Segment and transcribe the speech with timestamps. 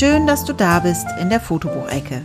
[0.00, 2.22] Schön, dass du da bist in der Fotobuchecke,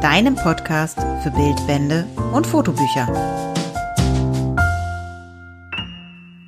[0.00, 3.08] deinem Podcast für Bildbände und Fotobücher.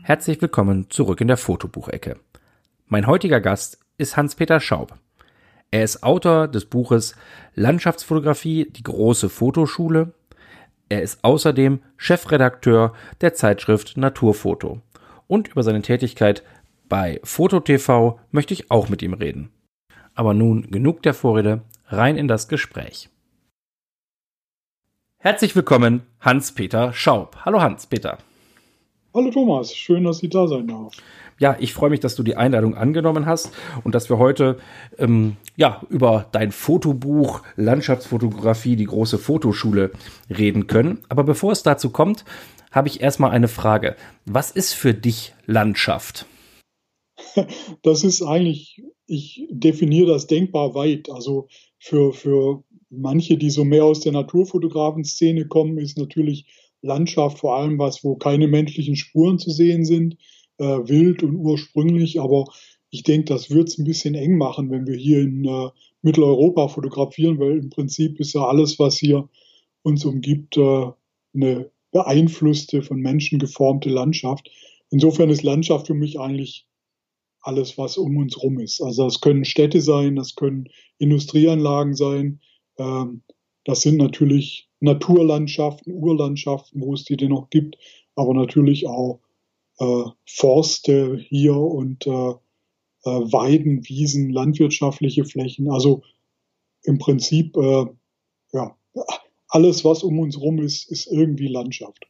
[0.05, 2.21] Herzlich willkommen zurück in der Fotobuchecke.
[2.87, 4.95] Mein heutiger Gast ist Hans-Peter Schaub.
[5.73, 7.17] Er ist Autor des Buches
[7.57, 10.13] Landschaftsfotografie, die große Fotoschule.
[10.89, 14.81] Er ist außerdem Chefredakteur der Zeitschrift Naturfoto.
[15.27, 16.45] Und über seine Tätigkeit
[16.89, 19.51] bei FotoTV möchte ich auch mit ihm reden.
[20.19, 23.09] Aber nun genug der Vorrede, rein in das Gespräch.
[25.19, 27.37] Herzlich willkommen, Hans-Peter Schaub.
[27.45, 28.19] Hallo Hans-Peter.
[29.15, 30.93] Hallo Thomas, schön, dass ich da sein darf.
[31.39, 33.53] Ja, ich freue mich, dass du die Einladung angenommen hast
[33.85, 34.59] und dass wir heute
[34.99, 39.93] ähm, ja über dein Fotobuch Landschaftsfotografie, die große Fotoschule
[40.29, 40.99] reden können.
[41.09, 42.25] Aber bevor es dazu kommt,
[42.73, 43.95] habe ich erstmal eine Frage.
[44.25, 46.27] Was ist für dich Landschaft?
[47.83, 51.11] Das ist eigentlich, ich definiere das denkbar weit.
[51.11, 56.47] Also für, für manche, die so mehr aus der Naturfotografen-Szene kommen, ist natürlich
[56.83, 60.17] Landschaft, vor allem was, wo keine menschlichen Spuren zu sehen sind,
[60.59, 62.21] äh, wild und ursprünglich.
[62.21, 62.45] Aber
[62.91, 65.71] ich denke, das wird es ein bisschen eng machen, wenn wir hier in äh,
[66.03, 69.29] Mitteleuropa fotografieren, weil im Prinzip ist ja alles, was hier
[69.83, 70.87] uns umgibt, äh,
[71.35, 74.51] eine beeinflusste, von Menschen geformte Landschaft.
[74.91, 76.68] Insofern ist Landschaft für mich eigentlich
[77.41, 78.81] alles, was um uns rum ist.
[78.83, 82.41] Also das können Städte sein, das können Industrieanlagen sein,
[82.79, 83.23] ähm,
[83.65, 87.77] das sind natürlich Naturlandschaften, Urlandschaften, wo es die denn noch gibt,
[88.15, 89.21] aber natürlich auch
[89.79, 92.35] äh, Forste hier und äh, äh,
[93.05, 95.71] Weiden, Wiesen, landwirtschaftliche Flächen.
[95.71, 96.03] Also
[96.85, 97.87] im Prinzip, äh,
[98.53, 98.77] ja,
[99.49, 102.07] alles, was um uns rum ist, ist irgendwie Landschaft.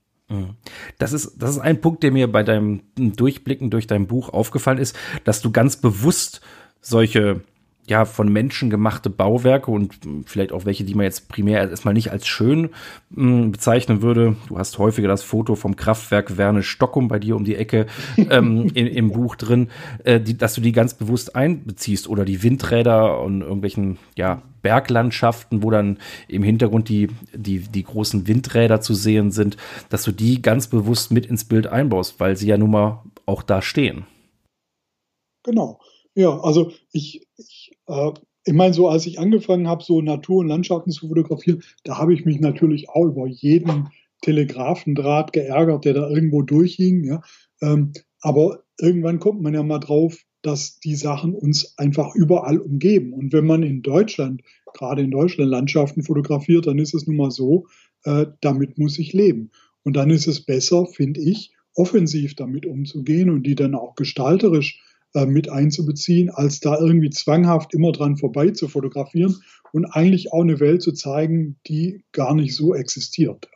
[0.99, 4.79] Das ist, das ist ein Punkt, der mir bei deinem Durchblicken durch dein Buch aufgefallen
[4.79, 6.43] ist, dass du ganz bewusst
[6.81, 7.41] solche
[7.89, 12.13] ja, von Menschen gemachte Bauwerke und vielleicht auch welche, die man jetzt primär erstmal nicht
[12.13, 12.71] als schön
[13.11, 14.37] mh, hm, bezeichnen würde.
[14.49, 17.87] Du hast häufiger das Foto vom Kraftwerk Werne Stockum bei dir um die Ecke
[18.17, 19.69] ähm, in, im Buch drin,
[20.05, 25.63] äh, die, dass du die ganz bewusst einbeziehst oder die Windräder und irgendwelchen, ja, Berglandschaften,
[25.63, 29.57] wo dann im Hintergrund die, die, die großen Windräder zu sehen sind,
[29.89, 33.43] dass du die ganz bewusst mit ins Bild einbaust, weil sie ja nun mal auch
[33.43, 34.07] da stehen.
[35.45, 35.81] Genau.
[36.15, 38.13] Ja, also ich, ich, äh,
[38.45, 42.15] ich meine, so als ich angefangen habe, so Natur und Landschaften zu fotografieren, da habe
[42.15, 43.89] ich mich natürlich auch über jeden
[44.23, 47.05] Telegrafendraht geärgert, der da irgendwo durchhing.
[47.05, 47.21] Ja.
[47.61, 53.13] Ähm, aber irgendwann kommt man ja mal drauf, dass die Sachen uns einfach überall umgeben.
[53.13, 57.31] Und wenn man in Deutschland, gerade in Deutschland Landschaften fotografiert, dann ist es nun mal
[57.31, 57.67] so,
[58.05, 59.51] äh, damit muss ich leben.
[59.83, 64.83] Und dann ist es besser, finde ich, offensiv damit umzugehen und die dann auch gestalterisch
[65.15, 69.37] äh, mit einzubeziehen, als da irgendwie zwanghaft immer dran vorbei zu fotografieren
[69.73, 73.49] und eigentlich auch eine Welt zu zeigen, die gar nicht so existiert.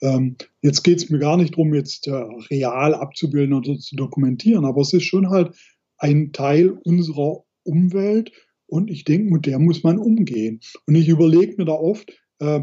[0.00, 4.64] Ähm, jetzt geht es mir gar nicht darum, jetzt äh, real abzubilden oder zu dokumentieren,
[4.64, 5.56] aber es ist schon halt
[5.98, 8.32] ein Teil unserer Umwelt
[8.66, 10.60] und ich denke, mit der muss man umgehen.
[10.86, 12.60] Und ich überlege mir da oft, äh,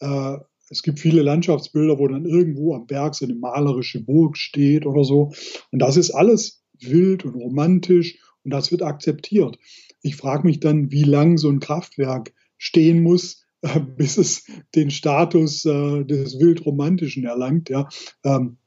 [0.00, 0.38] äh,
[0.68, 5.04] es gibt viele Landschaftsbilder, wo dann irgendwo am Berg so eine malerische Burg steht oder
[5.04, 5.32] so.
[5.70, 9.58] Und das ist alles wild und romantisch und das wird akzeptiert.
[10.02, 14.44] Ich frage mich dann, wie lang so ein Kraftwerk stehen muss, äh, bis es
[14.74, 17.68] den Status äh, des wildromantischen erlangt.
[17.68, 17.88] Ja.
[18.24, 18.58] Ähm,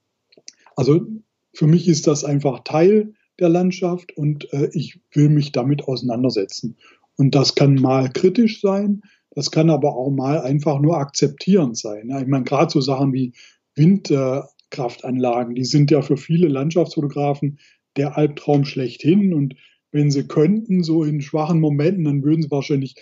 [0.76, 1.06] also
[1.54, 6.78] für mich ist das einfach Teil der Landschaft und äh, ich will mich damit auseinandersetzen.
[7.16, 12.10] Und das kann mal kritisch sein, das kann aber auch mal einfach nur akzeptierend sein.
[12.10, 12.22] Ja.
[12.22, 13.34] Ich meine, gerade so Sachen wie
[13.76, 17.60] Windkraftanlagen, die sind ja für viele Landschaftsfotografen
[18.00, 19.34] der Albtraum schlechthin.
[19.34, 19.56] Und
[19.92, 22.96] wenn sie könnten, so in schwachen Momenten, dann würden sie wahrscheinlich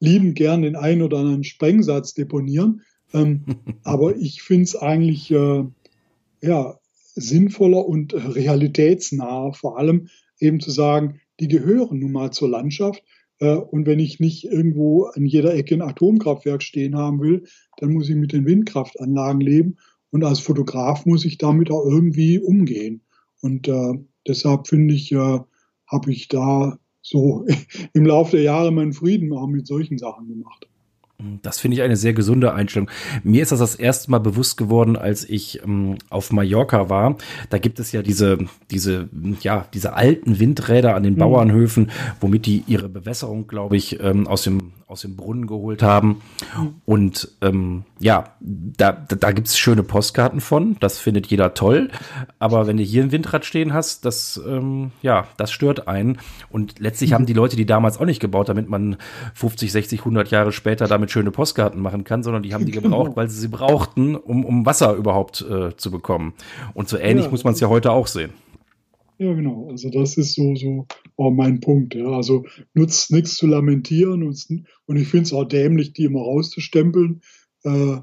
[0.00, 2.82] liebend gern den einen oder anderen Sprengsatz deponieren.
[3.14, 3.44] Ähm,
[3.84, 5.64] aber ich finde es eigentlich äh,
[6.42, 6.78] ja,
[7.14, 13.02] sinnvoller und realitätsnah, vor allem eben zu sagen, die gehören nun mal zur Landschaft.
[13.38, 17.44] Äh, und wenn ich nicht irgendwo an jeder Ecke ein Atomkraftwerk stehen haben will,
[17.78, 19.76] dann muss ich mit den Windkraftanlagen leben.
[20.10, 23.02] Und als Fotograf muss ich damit auch irgendwie umgehen.
[23.40, 23.94] Und äh,
[24.26, 25.40] deshalb finde ich, äh,
[25.86, 27.46] habe ich da so
[27.94, 30.69] im Laufe der Jahre meinen Frieden auch mit solchen Sachen gemacht.
[31.42, 32.90] Das finde ich eine sehr gesunde Einstellung.
[33.22, 37.16] Mir ist das das erste Mal bewusst geworden, als ich ähm, auf Mallorca war.
[37.48, 38.38] Da gibt es ja diese,
[38.70, 39.08] diese,
[39.40, 41.18] ja, diese alten Windräder an den mhm.
[41.18, 41.90] Bauernhöfen,
[42.20, 46.20] womit die ihre Bewässerung, glaube ich, ähm, aus dem aus dem Brunnen geholt haben.
[46.84, 50.76] Und ähm, ja, da, da gibt es schöne Postkarten von.
[50.80, 51.90] Das findet jeder toll.
[52.40, 56.18] Aber wenn du hier ein Windrad stehen hast, das, ähm, ja, das stört einen.
[56.48, 58.96] Und letztlich haben die Leute die damals auch nicht gebaut, damit man
[59.34, 63.12] 50, 60, 100 Jahre später damit schöne Postkarten machen kann, sondern die haben die gebraucht,
[63.16, 66.34] weil sie sie brauchten, um, um Wasser überhaupt äh, zu bekommen.
[66.74, 68.32] Und so ähnlich ja, muss man es ja heute auch sehen.
[69.18, 69.68] Ja, genau.
[69.68, 70.86] Also das ist so, so
[71.16, 71.94] auch mein Punkt.
[71.94, 72.06] Ja.
[72.06, 74.46] Also nutzt nichts zu lamentieren und,
[74.86, 77.20] und ich finde es auch dämlich, die immer rauszustempeln.
[77.64, 77.98] Äh,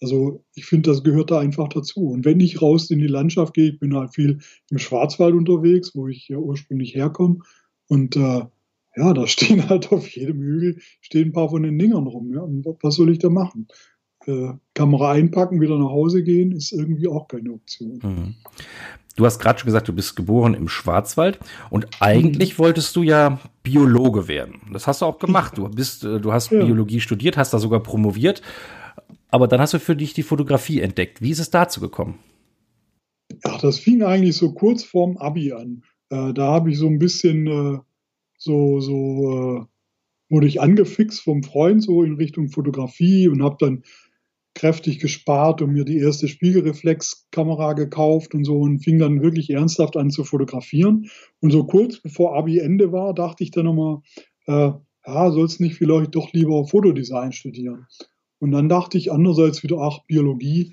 [0.00, 2.08] also ich finde, das gehört da einfach dazu.
[2.08, 4.38] Und wenn ich raus in die Landschaft gehe, ich bin halt viel
[4.70, 7.38] im Schwarzwald unterwegs, wo ich ja ursprünglich herkomme.
[7.88, 8.42] Und äh,
[8.96, 12.32] ja, da stehen halt auf jedem Hügel stehen ein paar von den Dingern rum.
[12.32, 12.40] Ja.
[12.40, 13.68] Und was soll ich da machen?
[14.26, 18.00] Äh, Kamera einpacken, wieder nach Hause gehen, ist irgendwie auch keine Option.
[18.02, 18.34] Mhm.
[19.16, 21.38] Du hast gerade schon gesagt, du bist geboren im Schwarzwald
[21.70, 22.58] und eigentlich mhm.
[22.58, 24.62] wolltest du ja Biologe werden.
[24.72, 25.56] Das hast du auch gemacht.
[25.56, 26.64] Du bist, äh, du hast ja.
[26.64, 28.42] Biologie studiert, hast da sogar promoviert,
[29.28, 31.20] aber dann hast du für dich die Fotografie entdeckt.
[31.20, 32.18] Wie ist es dazu gekommen?
[33.44, 35.82] Ja, das fing eigentlich so kurz vorm Abi an.
[36.10, 37.78] Äh, da habe ich so ein bisschen äh,
[38.44, 39.74] so so äh,
[40.30, 43.82] wurde ich angefixt vom Freund so in Richtung Fotografie und habe dann
[44.54, 49.96] kräftig gespart und mir die erste Spiegelreflexkamera gekauft und so und fing dann wirklich ernsthaft
[49.96, 51.10] an zu fotografieren.
[51.40, 53.98] Und so kurz bevor Abi Ende war, dachte ich dann nochmal,
[54.46, 54.72] äh,
[55.06, 57.86] ja, sollst nicht vielleicht doch lieber Fotodesign studieren.
[58.38, 60.72] Und dann dachte ich andererseits wieder, ach, Biologie,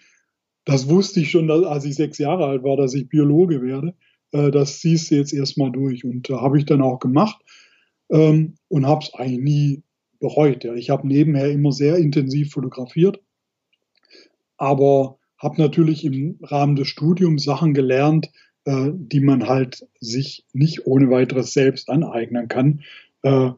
[0.64, 3.96] das wusste ich schon, als ich sechs Jahre alt war, dass ich Biologe werde.
[4.32, 6.06] Äh, das siehst du jetzt erstmal durch.
[6.06, 7.42] Und äh, habe ich dann auch gemacht
[8.12, 9.84] ähm, und habe es eigentlich nie
[10.20, 10.64] bereut.
[10.64, 10.76] Ja.
[10.76, 13.20] Ich habe nebenher immer sehr intensiv fotografiert
[14.62, 18.30] aber habe natürlich im Rahmen des Studiums Sachen gelernt,
[18.66, 22.82] äh, die man halt sich nicht ohne weiteres selbst aneignen kann.
[23.24, 23.50] Äh,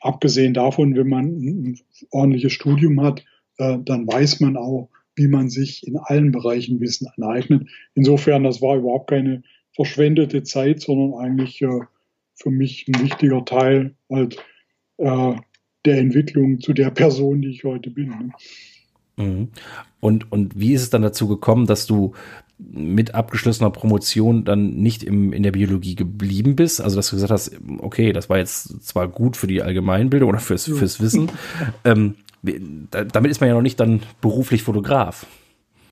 [0.00, 1.80] abgesehen davon, wenn man ein
[2.10, 3.24] ordentliches Studium hat,
[3.58, 7.68] äh, dann weiß man auch, wie man sich in allen Bereichen Wissen aneignet.
[7.94, 9.44] Insofern, das war überhaupt keine
[9.76, 11.82] verschwendete Zeit, sondern eigentlich äh,
[12.38, 14.36] für mich ein wichtiger Teil halt
[14.98, 15.34] äh,
[15.84, 18.08] der Entwicklung zu der Person, die ich heute bin.
[18.08, 19.48] Ne?
[20.00, 22.14] Und, und wie ist es dann dazu gekommen, dass du
[22.58, 26.80] mit abgeschlossener Promotion dann nicht im, in der Biologie geblieben bist?
[26.80, 30.40] Also, dass du gesagt hast, okay, das war jetzt zwar gut für die Allgemeinbildung oder
[30.40, 31.30] fürs, fürs Wissen,
[31.84, 35.26] ähm, damit ist man ja noch nicht dann beruflich Fotograf.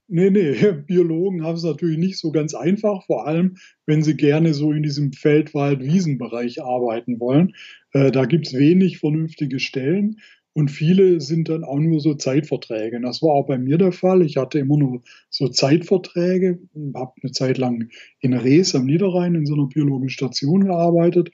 [0.09, 0.53] Nee, nee,
[0.87, 4.83] Biologen haben es natürlich nicht so ganz einfach, vor allem wenn sie gerne so in
[4.83, 7.53] diesem Feld-Wald-Wiesen-Bereich arbeiten wollen.
[7.91, 10.17] Äh, da gibt es wenig vernünftige Stellen.
[10.53, 12.99] Und viele sind dann auch nur so Zeitverträge.
[13.01, 14.23] Das war auch bei mir der Fall.
[14.23, 16.59] Ich hatte immer nur so Zeitverträge,
[16.95, 17.89] habe eine Zeit lang
[18.21, 21.29] in Rees am Niederrhein in so einer biologischen Station gearbeitet,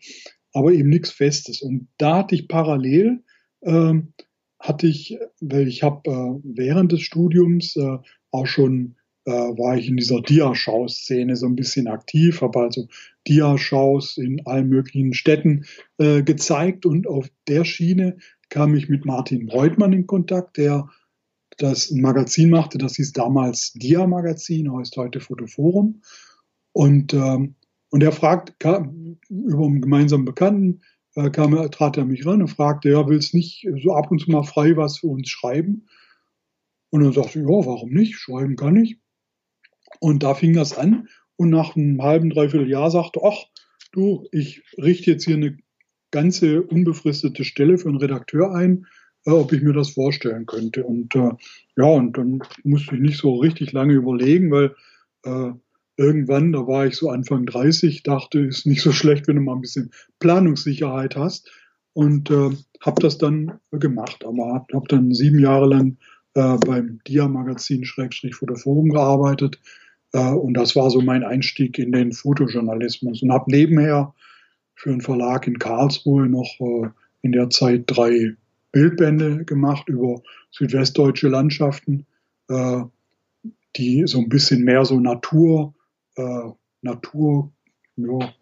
[0.51, 1.61] aber eben nichts Festes.
[1.61, 3.23] Und da hatte ich parallel,
[3.61, 4.11] ähm,
[4.59, 7.99] hatte ich, weil ich habe äh, während des Studiums äh,
[8.33, 8.95] auch schon
[9.25, 12.87] äh, war ich in dieser Diaschau-Szene so ein bisschen aktiv, habe also
[13.27, 15.65] Diaschaus in allen möglichen Städten
[15.97, 18.17] äh, gezeigt und auf der Schiene
[18.49, 20.89] kam ich mit Martin Breutmann in Kontakt, der
[21.57, 26.01] das Magazin machte, das hieß damals Dia-Magazin, heißt heute Fotoforum.
[26.71, 27.55] Und, ähm,
[27.91, 30.81] und er fragt, kam, über einen gemeinsamen Bekannten,
[31.15, 34.31] äh, kam, trat er mich ran und fragte, ja, willst nicht so ab und zu
[34.31, 35.87] mal frei was für uns schreiben?
[36.93, 38.17] Und dann sagte ich, ja, warum nicht?
[38.17, 38.99] Schreiben kann ich.
[39.99, 41.07] Und da fing das an.
[41.37, 43.45] Und nach einem halben, dreiviertel Jahr sagte, ach,
[43.93, 45.57] du, ich richte jetzt hier eine
[46.11, 48.85] ganze unbefristete Stelle für einen Redakteur ein,
[49.25, 50.83] äh, ob ich mir das vorstellen könnte.
[50.83, 51.31] Und äh,
[51.77, 54.75] ja, und dann musste ich nicht so richtig lange überlegen, weil
[55.23, 55.51] äh,
[55.97, 59.55] irgendwann, da war ich so Anfang 30, dachte, ist nicht so schlecht, wenn du mal
[59.55, 59.89] ein bisschen
[60.19, 61.49] Planungssicherheit hast.
[61.93, 62.51] Und äh,
[62.81, 64.23] habe das dann gemacht.
[64.23, 65.97] Aber habe hab dann sieben Jahre lang
[66.35, 69.59] äh, beim Dia-Magazin Schrägstrich Fotoforum gearbeitet.
[70.13, 73.21] Äh, und das war so mein Einstieg in den Fotojournalismus.
[73.21, 74.13] Und habe nebenher
[74.75, 76.89] für einen Verlag in Karlsruhe noch äh,
[77.21, 78.35] in der Zeit drei
[78.71, 80.21] Bildbände gemacht über
[80.51, 82.05] südwestdeutsche Landschaften,
[82.49, 82.81] äh,
[83.77, 85.73] die so ein bisschen mehr so Natur,
[86.15, 86.49] äh,
[86.81, 87.51] Natur,
[87.95, 88.33] ja,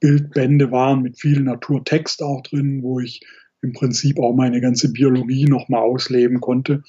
[0.00, 3.20] Bildbände waren mit viel Naturtext auch drin, wo ich
[3.62, 6.82] im Prinzip auch meine ganze Biologie nochmal ausleben konnte.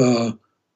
[0.00, 0.32] Äh,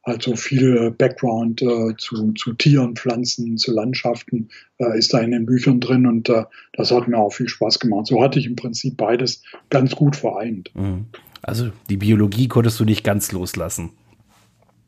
[0.07, 5.47] also viel Background äh, zu, zu Tieren, Pflanzen, zu Landschaften äh, ist da in den
[5.47, 8.07] Büchern drin und äh, das hat mir auch viel Spaß gemacht.
[8.07, 10.71] So hatte ich im Prinzip beides ganz gut vereint.
[10.75, 11.07] Mhm.
[11.41, 13.93] Also die Biologie konntest du nicht ganz loslassen.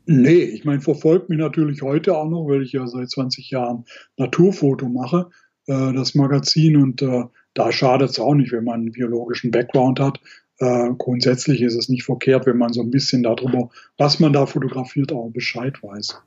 [0.05, 3.85] Nee, ich meine, verfolgt mich natürlich heute auch noch, weil ich ja seit 20 Jahren
[4.17, 5.29] Naturfoto mache,
[5.65, 6.77] äh, das Magazin.
[6.77, 10.19] Und äh, da schadet es auch nicht, wenn man einen biologischen Background hat.
[10.59, 14.45] Äh, grundsätzlich ist es nicht verkehrt, wenn man so ein bisschen darüber, was man da
[14.45, 16.19] fotografiert, auch Bescheid weiß.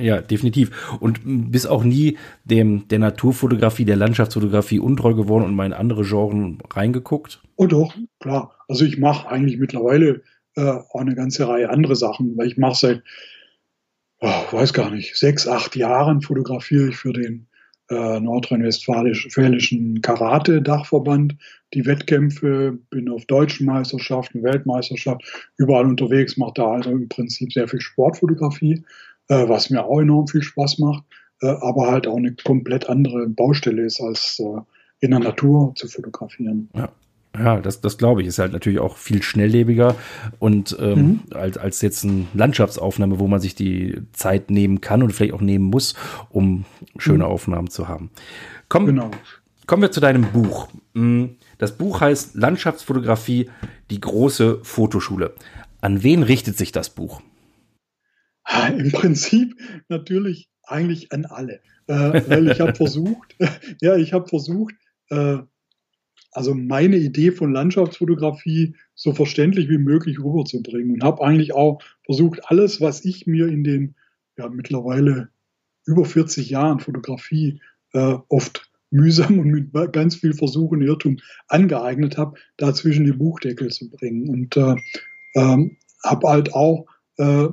[0.00, 0.70] Ja, definitiv.
[1.00, 6.04] Und bis auch nie dem der Naturfotografie, der Landschaftsfotografie untreu geworden und mal in andere
[6.04, 7.42] Genres reingeguckt?
[7.56, 8.54] Oh doch, klar.
[8.68, 10.22] Also ich mache eigentlich mittlerweile
[10.54, 13.02] äh, auch eine ganze Reihe andere Sachen, weil ich mache seit,
[14.20, 17.48] oh, weiß gar nicht, sechs, acht Jahren fotografiere ich für den
[17.90, 21.36] äh, nordrhein-westfälischen Karate-Dachverband
[21.76, 25.24] die Wettkämpfe, bin auf deutschen Meisterschaften, Weltmeisterschaften,
[25.56, 28.82] überall unterwegs, mache da also im Prinzip sehr viel Sportfotografie
[29.28, 31.04] äh, was mir auch enorm viel Spaß macht,
[31.42, 34.60] äh, aber halt auch eine komplett andere Baustelle ist, als äh,
[35.00, 36.68] in der Natur zu fotografieren.
[36.74, 36.88] Ja.
[37.38, 38.28] Ja, das, das glaube ich.
[38.28, 39.94] Ist halt natürlich auch viel schnelllebiger
[40.38, 41.20] und ähm, mhm.
[41.34, 45.42] als, als jetzt eine Landschaftsaufnahme, wo man sich die Zeit nehmen kann und vielleicht auch
[45.42, 45.96] nehmen muss,
[46.30, 46.64] um
[46.96, 47.30] schöne mhm.
[47.30, 48.08] Aufnahmen zu haben.
[48.70, 49.10] Komm, genau.
[49.66, 50.68] Kommen wir zu deinem Buch.
[50.94, 51.24] Mm,
[51.58, 53.50] das Buch heißt Landschaftsfotografie,
[53.90, 55.34] die große Fotoschule.
[55.80, 57.20] An wen richtet sich das Buch?
[58.78, 59.56] Im Prinzip
[59.88, 61.60] natürlich eigentlich an alle.
[61.88, 63.36] Äh, weil ich habe versucht,
[63.80, 64.74] ja, ich habe versucht,
[65.10, 65.38] äh,
[66.30, 72.40] also meine Idee von Landschaftsfotografie so verständlich wie möglich rüberzubringen und habe eigentlich auch versucht,
[72.50, 73.96] alles, was ich mir in den
[74.36, 75.30] ja, mittlerweile
[75.86, 77.60] über 40 Jahren Fotografie
[77.94, 83.12] äh, oft mühsam und mit ganz viel Versuch und Irrtum angeeignet habe, da zwischen die
[83.12, 84.28] Buchdeckel zu bringen.
[84.28, 84.76] Und äh,
[85.34, 86.86] ähm, habe halt auch
[87.18, 87.48] äh,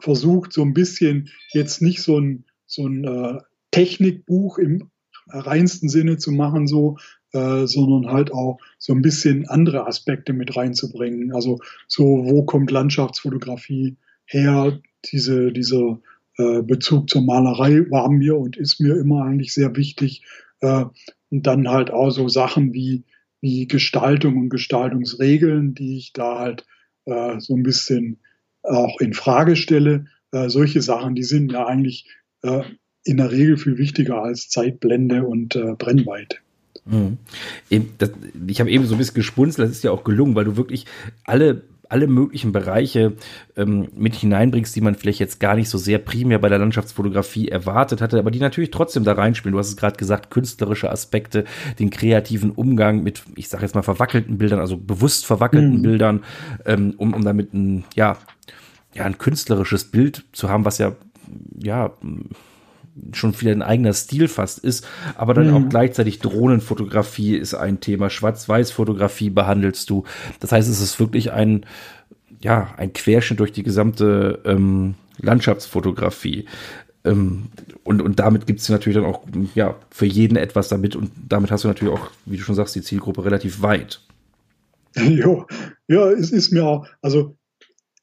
[0.00, 3.38] versucht, so ein bisschen jetzt nicht so ein, so ein äh,
[3.70, 4.90] Technikbuch im
[5.28, 6.96] reinsten Sinne zu machen, so,
[7.32, 11.32] äh, sondern halt auch so ein bisschen andere Aspekte mit reinzubringen.
[11.32, 11.58] Also
[11.88, 14.80] so, wo kommt Landschaftsfotografie her?
[15.12, 16.00] Diese, dieser
[16.38, 20.22] äh, Bezug zur Malerei war mir und ist mir immer eigentlich sehr wichtig.
[20.60, 20.84] Äh,
[21.30, 23.04] und dann halt auch so Sachen wie,
[23.40, 26.66] wie Gestaltung und Gestaltungsregeln, die ich da halt
[27.04, 28.18] äh, so ein bisschen
[28.62, 30.06] auch in Frage stelle.
[30.32, 32.08] Äh, solche Sachen, die sind ja eigentlich
[33.02, 36.36] in der Regel viel wichtiger als Zeitblende und Brennweite.
[36.84, 37.18] Mhm.
[37.68, 40.86] Ich habe eben so ein bisschen gespunzelt, das ist ja auch gelungen, weil du wirklich
[41.24, 43.14] alle alle möglichen Bereiche
[43.56, 47.48] ähm, mit hineinbringst, die man vielleicht jetzt gar nicht so sehr primär bei der Landschaftsfotografie
[47.48, 49.52] erwartet hatte, aber die natürlich trotzdem da reinspielen.
[49.52, 51.44] Du hast es gerade gesagt, künstlerische Aspekte,
[51.78, 55.82] den kreativen Umgang mit, ich sage jetzt mal, verwackelten Bildern, also bewusst verwackelten mhm.
[55.82, 56.24] Bildern,
[56.64, 58.16] ähm, um, um damit ein, ja,
[58.94, 60.92] ja, ein künstlerisches Bild zu haben, was ja,
[61.62, 61.92] ja,
[63.12, 64.86] schon wieder ein eigener Stil fast ist,
[65.16, 65.54] aber dann mhm.
[65.54, 70.04] auch gleichzeitig Drohnenfotografie ist ein Thema, Schwarz-Weiß-Fotografie behandelst du.
[70.40, 71.66] Das heißt, es ist wirklich ein,
[72.40, 76.46] ja, ein Querschnitt durch die gesamte ähm, Landschaftsfotografie.
[77.04, 77.44] Ähm,
[77.84, 79.22] und, und damit gibt es natürlich dann auch,
[79.54, 82.74] ja, für jeden etwas damit und damit hast du natürlich auch, wie du schon sagst,
[82.74, 84.00] die Zielgruppe relativ weit.
[84.98, 85.46] Jo,
[85.88, 87.36] ja, es ist mir auch, also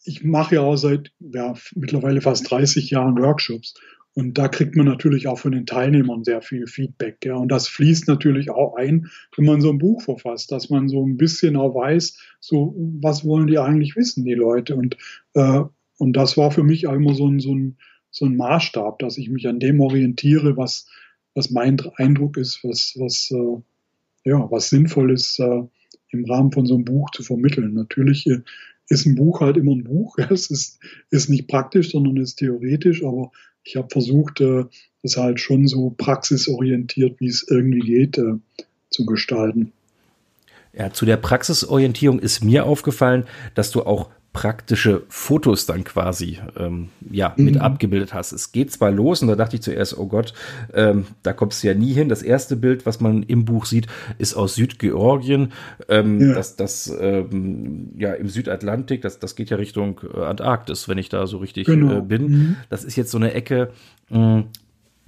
[0.05, 3.73] ich mache ja auch seit ja, mittlerweile fast 30 Jahren Workshops
[4.15, 7.25] und da kriegt man natürlich auch von den Teilnehmern sehr viel Feedback.
[7.25, 7.36] Ja.
[7.36, 11.03] Und das fließt natürlich auch ein, wenn man so ein Buch verfasst, dass man so
[11.05, 14.75] ein bisschen auch weiß, so was wollen die eigentlich wissen, die Leute.
[14.75, 14.98] Und,
[15.34, 15.62] äh,
[15.98, 17.77] und das war für mich auch immer so ein, so, ein,
[18.12, 20.88] so ein Maßstab, dass ich mich an dem orientiere, was,
[21.34, 25.63] was mein Eindruck ist, was, was, äh, ja, was sinnvoll ist, äh,
[26.10, 27.74] im Rahmen von so einem Buch zu vermitteln.
[27.74, 28.41] Natürlich äh,
[28.89, 30.17] ist ein Buch halt immer ein Buch.
[30.29, 30.79] Es ist,
[31.10, 33.32] ist nicht praktisch, sondern ist theoretisch, aber
[33.63, 34.65] ich habe versucht, äh,
[35.01, 38.36] das halt schon so praxisorientiert, wie es irgendwie geht, äh,
[38.89, 39.74] zu gestalten.
[40.74, 46.89] Ja, zu der Praxisorientierung ist mir aufgefallen, dass du auch praktische Fotos dann quasi ähm,
[47.09, 47.61] ja mit mhm.
[47.61, 48.31] abgebildet hast.
[48.31, 50.33] Es geht zwar los und da dachte ich zuerst, oh Gott,
[50.73, 52.09] ähm, da kommst du ja nie hin.
[52.09, 53.87] Das erste Bild, was man im Buch sieht,
[54.17, 55.53] ist aus Südgeorgien.
[55.87, 56.33] Ähm, ja.
[56.33, 61.09] Das, das ähm, ja im Südatlantik, das, das geht ja Richtung äh, Antarktis, wenn ich
[61.09, 61.99] da so richtig genau.
[61.99, 62.27] äh, bin.
[62.27, 62.55] Mhm.
[62.69, 63.69] Das ist jetzt so eine Ecke,
[64.09, 64.45] mh, mm,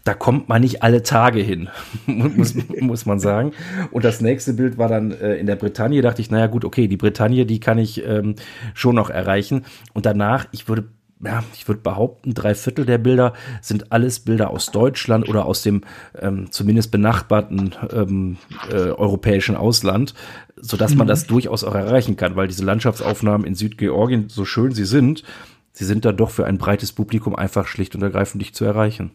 [0.06, 1.68] da kommt man nicht alle Tage hin,
[2.06, 3.52] muss, muss man sagen.
[3.92, 6.88] Und das nächste Bild war dann äh, in der Bretagne, dachte ich, naja gut, okay,
[6.88, 8.36] die Bretagne, die kann ich ähm,
[8.76, 9.66] schon noch erreichen.
[9.94, 10.86] Und danach, ich würde
[11.24, 15.64] ja, ich würde behaupten, drei Viertel der Bilder sind alles Bilder aus Deutschland oder aus
[15.64, 15.82] dem
[16.20, 18.38] ähm, zumindest benachbarten ähm,
[18.70, 20.14] äh, europäischen Ausland,
[20.58, 21.10] so dass man mhm.
[21.10, 25.24] das durchaus auch erreichen kann, weil diese Landschaftsaufnahmen in Südgeorgien, so schön sie sind,
[25.72, 29.12] sie sind dann doch für ein breites Publikum einfach schlicht und ergreifend nicht zu erreichen.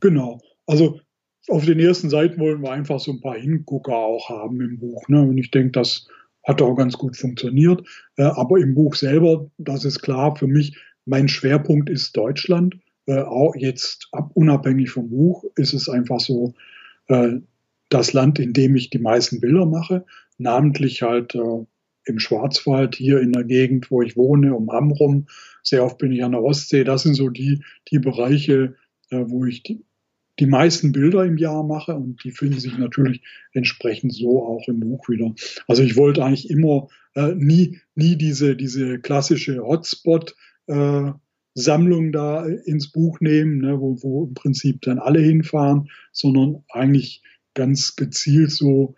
[0.00, 0.40] Genau.
[0.66, 1.00] Also
[1.48, 5.08] auf den ersten Seiten wollen wir einfach so ein paar Hingucker auch haben im Buch.
[5.08, 5.22] Ne?
[5.22, 6.06] Und ich denke, das
[6.48, 7.86] hat auch ganz gut funktioniert.
[8.16, 12.76] Äh, aber im Buch selber, das ist klar für mich, mein Schwerpunkt ist Deutschland.
[13.06, 16.54] Äh, auch jetzt ab, unabhängig vom Buch ist es einfach so
[17.08, 17.36] äh,
[17.90, 20.04] das Land, in dem ich die meisten Bilder mache,
[20.36, 21.34] namentlich halt
[22.04, 25.26] im Schwarzwald, hier in der Gegend, wo ich wohne, um Hamm rum.
[25.62, 26.84] Sehr oft bin ich an der Ostsee.
[26.84, 28.74] Das sind so die, die Bereiche,
[29.10, 29.86] wo ich die,
[30.38, 34.80] die meisten Bilder im Jahr mache und die finden sich natürlich entsprechend so auch im
[34.80, 35.34] Buch wieder.
[35.66, 41.12] Also ich wollte eigentlich immer äh, nie, nie diese, diese klassische Hotspot äh,
[41.54, 47.22] Sammlung da ins Buch nehmen, ne, wo, wo im Prinzip dann alle hinfahren, sondern eigentlich
[47.54, 48.94] ganz gezielt so,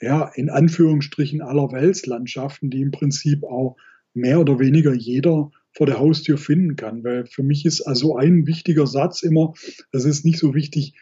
[0.00, 3.76] ja, in Anführungsstrichen aller Weltslandschaften, die im Prinzip auch
[4.14, 7.04] mehr oder weniger jeder vor der Haustür finden kann.
[7.04, 9.54] Weil für mich ist also ein wichtiger Satz immer,
[9.92, 10.94] es ist nicht so wichtig,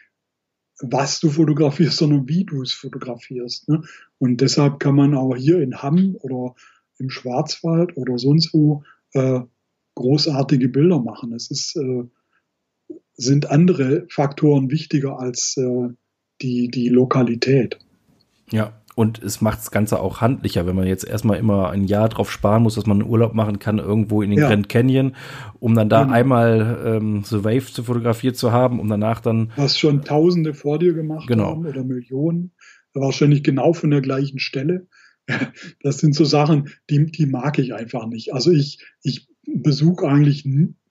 [0.81, 3.67] was du fotografierst, sondern wie du es fotografierst.
[3.67, 3.81] Ne?
[4.17, 6.55] Und deshalb kann man auch hier in Hamm oder
[6.97, 8.83] im Schwarzwald oder sonst wo
[9.13, 9.41] äh,
[9.95, 11.33] großartige Bilder machen.
[11.33, 12.03] Es ist, äh,
[13.13, 15.89] sind andere Faktoren wichtiger als äh,
[16.41, 17.79] die, die Lokalität.
[18.51, 22.09] Ja, und es macht das Ganze auch handlicher, wenn man jetzt erstmal immer ein Jahr
[22.09, 24.49] drauf sparen muss, dass man einen Urlaub machen kann irgendwo in den ja.
[24.49, 25.15] Grand Canyon,
[25.61, 26.13] um dann da genau.
[26.13, 29.53] einmal ähm, The Wave zu fotografieren zu haben, um danach dann.
[29.55, 31.45] Was schon Tausende vor dir gemacht genau.
[31.51, 32.51] haben oder Millionen,
[32.93, 34.87] wahrscheinlich genau von der gleichen Stelle.
[35.81, 38.33] Das sind so Sachen, die, die mag ich einfach nicht.
[38.33, 40.45] Also ich, ich besuche eigentlich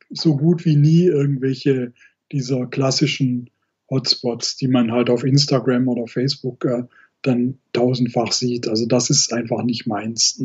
[0.08, 1.92] so gut wie nie irgendwelche
[2.32, 3.50] dieser klassischen
[3.90, 6.84] Hotspots, die man halt auf Instagram oder Facebook äh,
[7.22, 8.68] dann tausendfach sieht.
[8.68, 10.42] Also das ist einfach nicht meins.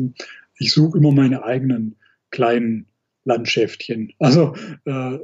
[0.58, 1.96] Ich suche immer meine eigenen
[2.30, 2.86] kleinen
[3.24, 4.12] Landschäftchen.
[4.18, 4.54] Also
[4.84, 5.18] äh,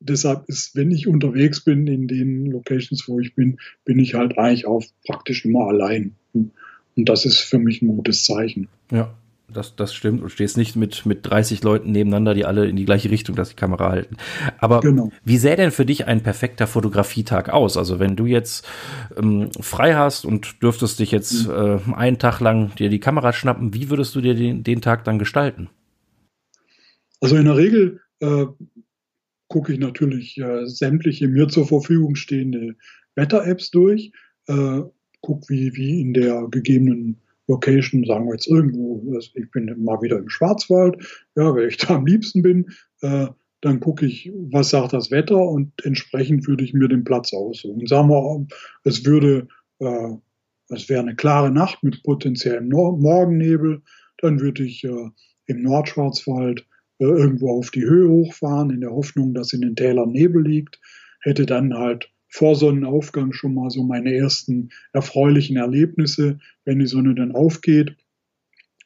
[0.00, 4.38] deshalb ist, wenn ich unterwegs bin in den Locations, wo ich bin, bin ich halt
[4.38, 6.14] eigentlich auch praktisch immer allein.
[6.32, 6.52] Und
[6.96, 8.68] das ist für mich ein gutes Zeichen.
[8.90, 9.16] Ja,
[9.50, 12.84] das, das stimmt und stehst nicht mit, mit 30 Leuten nebeneinander, die alle in die
[12.84, 14.16] gleiche Richtung das die Kamera halten.
[14.58, 15.10] Aber genau.
[15.24, 17.76] wie sähe denn für dich ein perfekter Fotografietag aus?
[17.76, 18.66] Also wenn du jetzt
[19.16, 21.52] ähm, frei hast und dürftest dich jetzt mhm.
[21.52, 25.04] äh, einen Tag lang dir die Kamera schnappen, wie würdest du dir den, den Tag
[25.04, 25.68] dann gestalten?
[27.20, 28.46] Also in der Regel äh,
[29.48, 32.76] gucke ich natürlich äh, sämtliche mir zur Verfügung stehende
[33.16, 34.12] Wetter-Apps durch,
[34.46, 34.82] äh,
[35.20, 40.18] gucke, wie, wie in der gegebenen Location, sagen wir jetzt irgendwo, ich bin mal wieder
[40.18, 40.96] im Schwarzwald,
[41.34, 42.66] ja, weil ich da am liebsten bin,
[43.00, 43.26] äh,
[43.60, 47.86] dann gucke ich, was sagt das Wetter und entsprechend würde ich mir den Platz aussuchen.
[47.86, 48.46] Sagen wir,
[48.84, 49.48] es würde,
[49.80, 50.14] äh,
[50.68, 53.82] es wäre eine klare Nacht mit potenziellem Nor Morgennebel,
[54.18, 55.10] dann würde ich äh,
[55.46, 56.66] im Nordschwarzwald
[56.98, 60.80] äh, irgendwo auf die Höhe hochfahren, in der Hoffnung, dass in den Tälern Nebel liegt,
[61.22, 66.38] hätte dann halt vor Sonnenaufgang schon mal so meine ersten erfreulichen Erlebnisse.
[66.64, 67.96] Wenn die Sonne dann aufgeht,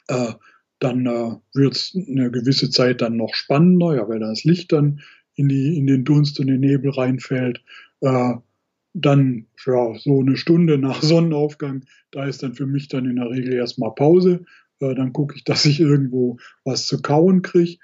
[0.09, 0.33] äh,
[0.79, 5.01] dann äh, wird es eine gewisse Zeit dann noch spannender, ja, weil das Licht dann
[5.35, 7.63] in, die, in den Dunst und den Nebel reinfällt.
[8.01, 8.35] Äh,
[8.95, 13.31] dann ja, so eine Stunde nach Sonnenaufgang, da ist dann für mich dann in der
[13.31, 14.45] Regel erstmal Pause.
[14.81, 17.79] Äh, dann gucke ich, dass ich irgendwo was zu kauen kriege.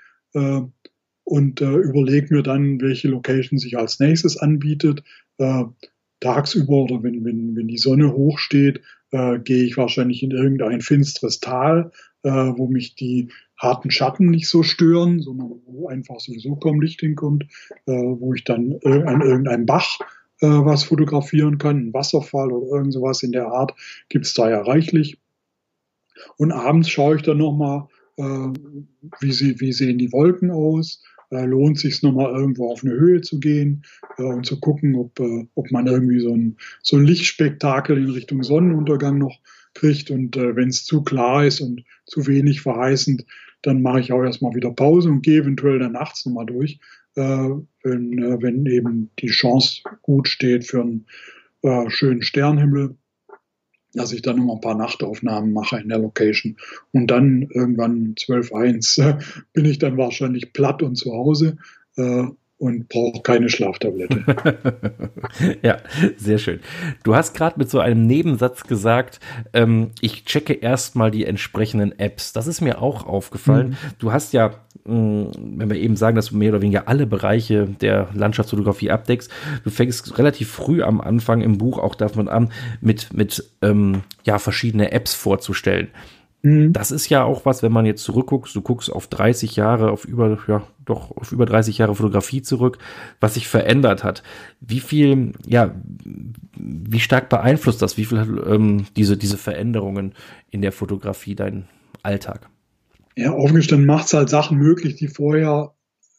[1.28, 5.02] Äh, und äh, überlege mir dann, welche Location sich als nächstes anbietet.
[5.38, 5.64] Äh,
[6.20, 8.80] tagsüber oder wenn, wenn, wenn die Sonne hoch steht,
[9.12, 11.92] äh, gehe ich wahrscheinlich in irgendein finsteres Tal,
[12.24, 17.00] äh, wo mich die harten Schatten nicht so stören, sondern wo einfach sowieso kaum Licht
[17.00, 17.44] hinkommt,
[17.86, 19.98] äh, wo ich dann an irgendeinem Bach
[20.40, 23.74] äh, was fotografieren kann, ein Wasserfall oder irgend sowas in der Art,
[24.08, 25.18] gibt's da ja reichlich.
[26.36, 27.86] Und abends schaue ich dann nochmal,
[28.16, 28.22] äh,
[29.20, 33.20] wie, sie, wie sehen die Wolken aus, äh, lohnt sich nochmal irgendwo auf eine Höhe
[33.20, 33.84] zu gehen
[34.18, 38.10] äh, und zu gucken, ob, äh, ob man irgendwie so ein, so ein Lichtspektakel in
[38.10, 39.38] Richtung Sonnenuntergang noch
[39.74, 40.10] kriegt.
[40.10, 43.24] Und äh, wenn es zu klar ist und zu wenig verheißend,
[43.62, 46.78] dann mache ich auch erstmal wieder Pause und gehe eventuell dann nachts nochmal durch,
[47.16, 47.50] äh,
[47.82, 51.06] wenn, äh, wenn eben die Chance gut steht für einen
[51.62, 52.96] äh, schönen Sternhimmel
[53.94, 56.56] dass ich dann noch ein paar Nachtaufnahmen mache in der Location.
[56.92, 59.18] Und dann irgendwann 12.1 äh,
[59.52, 61.56] bin ich dann wahrscheinlich platt und zu Hause.
[61.96, 62.24] Äh,
[62.58, 64.24] und brauche keine Schlaftablette.
[65.62, 65.78] ja,
[66.16, 66.58] sehr schön.
[67.04, 69.20] Du hast gerade mit so einem Nebensatz gesagt,
[69.52, 72.32] ähm, ich checke erstmal die entsprechenden Apps.
[72.32, 73.70] Das ist mir auch aufgefallen.
[73.70, 73.76] Mhm.
[74.00, 77.06] Du hast ja, mh, mm, wenn wir eben sagen, dass du mehr oder weniger alle
[77.06, 79.30] Bereiche der Landschaftsfotografie abdeckst,
[79.62, 84.40] du fängst relativ früh am Anfang im Buch auch davon an, mit, mit ähm, ja,
[84.40, 85.88] verschiedene Apps vorzustellen.
[86.42, 86.72] Mhm.
[86.72, 90.04] Das ist ja auch was, wenn man jetzt zurückguckt, du guckst auf 30 Jahre, auf
[90.04, 92.78] über, ja, doch, auf über 30 Jahre Fotografie zurück,
[93.20, 94.22] was sich verändert hat.
[94.60, 95.74] Wie viel, ja,
[96.56, 100.14] wie stark beeinflusst das, wie viel ähm, diese, diese Veränderungen
[100.50, 101.68] in der Fotografie deinen
[102.02, 102.48] Alltag?
[103.16, 105.74] Ja, aufgestanden macht es halt Sachen möglich, die vorher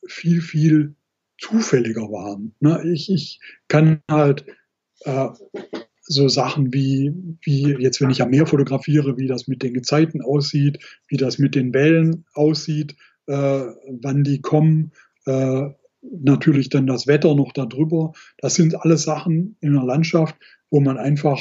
[0.05, 0.95] viel, viel
[1.37, 2.53] zufälliger waren.
[2.59, 2.83] Ne?
[2.91, 4.45] Ich, ich kann halt
[5.05, 5.29] äh,
[6.09, 10.21] so Sachen wie, wie jetzt, wenn ich am Meer fotografiere, wie das mit den Gezeiten
[10.21, 12.95] aussieht, wie das mit den Wellen aussieht,
[13.27, 13.61] äh,
[14.01, 14.91] wann die kommen,
[15.25, 15.69] äh,
[16.01, 18.13] natürlich dann das Wetter noch darüber.
[18.39, 20.35] Das sind alles Sachen in der Landschaft,
[20.71, 21.39] wo man einfach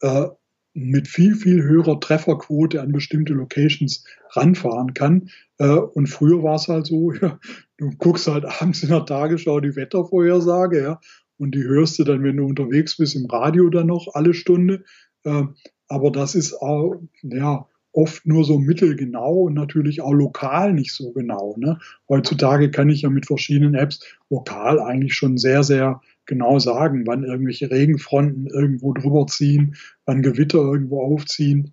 [0.00, 0.26] äh,
[0.74, 5.30] mit viel, viel höherer Trefferquote an bestimmte Locations ranfahren kann.
[5.58, 7.40] Äh, und früher war es halt so, ja,
[7.78, 11.00] du guckst halt abends in der Tagesschau die Wettervorhersage, ja,
[11.38, 14.84] und die hörst du dann, wenn du unterwegs bist, im Radio dann noch alle Stunde.
[15.24, 15.54] Ähm,
[15.88, 21.12] aber das ist auch, ja, oft nur so mittelgenau und natürlich auch lokal nicht so
[21.12, 21.54] genau.
[21.56, 21.78] Ne?
[22.08, 27.22] Heutzutage kann ich ja mit verschiedenen Apps lokal eigentlich schon sehr, sehr genau sagen, wann
[27.22, 31.72] irgendwelche Regenfronten irgendwo drüber ziehen, wann Gewitter irgendwo aufziehen.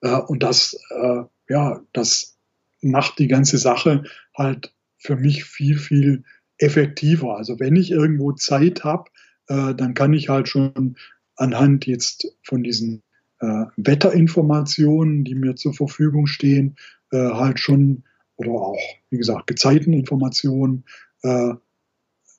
[0.00, 2.36] Äh, und das, äh, ja, das
[2.80, 4.04] macht die ganze Sache
[4.36, 6.24] halt für mich viel, viel
[6.58, 7.36] effektiver.
[7.36, 9.10] Also wenn ich irgendwo Zeit habe,
[9.48, 10.96] äh, dann kann ich halt schon
[11.36, 13.02] anhand jetzt von diesen
[13.40, 16.76] äh, Wetterinformationen, die mir zur Verfügung stehen,
[17.10, 18.04] äh, halt schon
[18.36, 18.78] oder auch,
[19.10, 20.84] wie gesagt, Gezeiteninformationen
[21.22, 21.54] äh,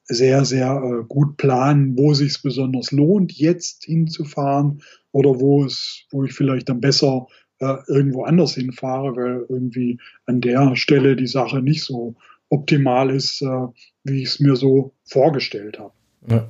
[0.05, 6.23] sehr, sehr äh, gut planen, wo sich besonders lohnt, jetzt hinzufahren oder wo es, wo
[6.23, 7.27] ich vielleicht dann besser
[7.59, 12.15] äh, irgendwo anders hinfahre, weil irgendwie an der Stelle die Sache nicht so
[12.53, 13.67] optimal ist, äh,
[14.03, 15.93] wie ich es mir so vorgestellt habe.
[16.29, 16.49] Ja.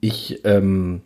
[0.00, 1.02] Ich, ähm,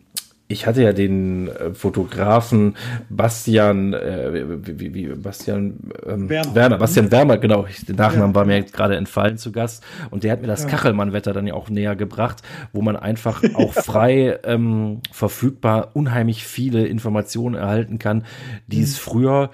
[0.47, 2.75] ich hatte ja den äh, Fotografen
[3.09, 6.55] Bastian, äh, wie, wie, Bastian ähm, Werner.
[6.55, 6.77] Werner.
[6.77, 8.35] Bastian Werner, genau, der Nachnamen ja.
[8.35, 10.69] war mir gerade entfallen zu Gast und der hat mir das ja.
[10.69, 12.41] Kachelmann-Wetter dann ja auch näher gebracht,
[12.73, 18.23] wo man einfach auch frei ähm, verfügbar unheimlich viele Informationen erhalten kann,
[18.67, 18.83] die mhm.
[18.83, 19.51] es früher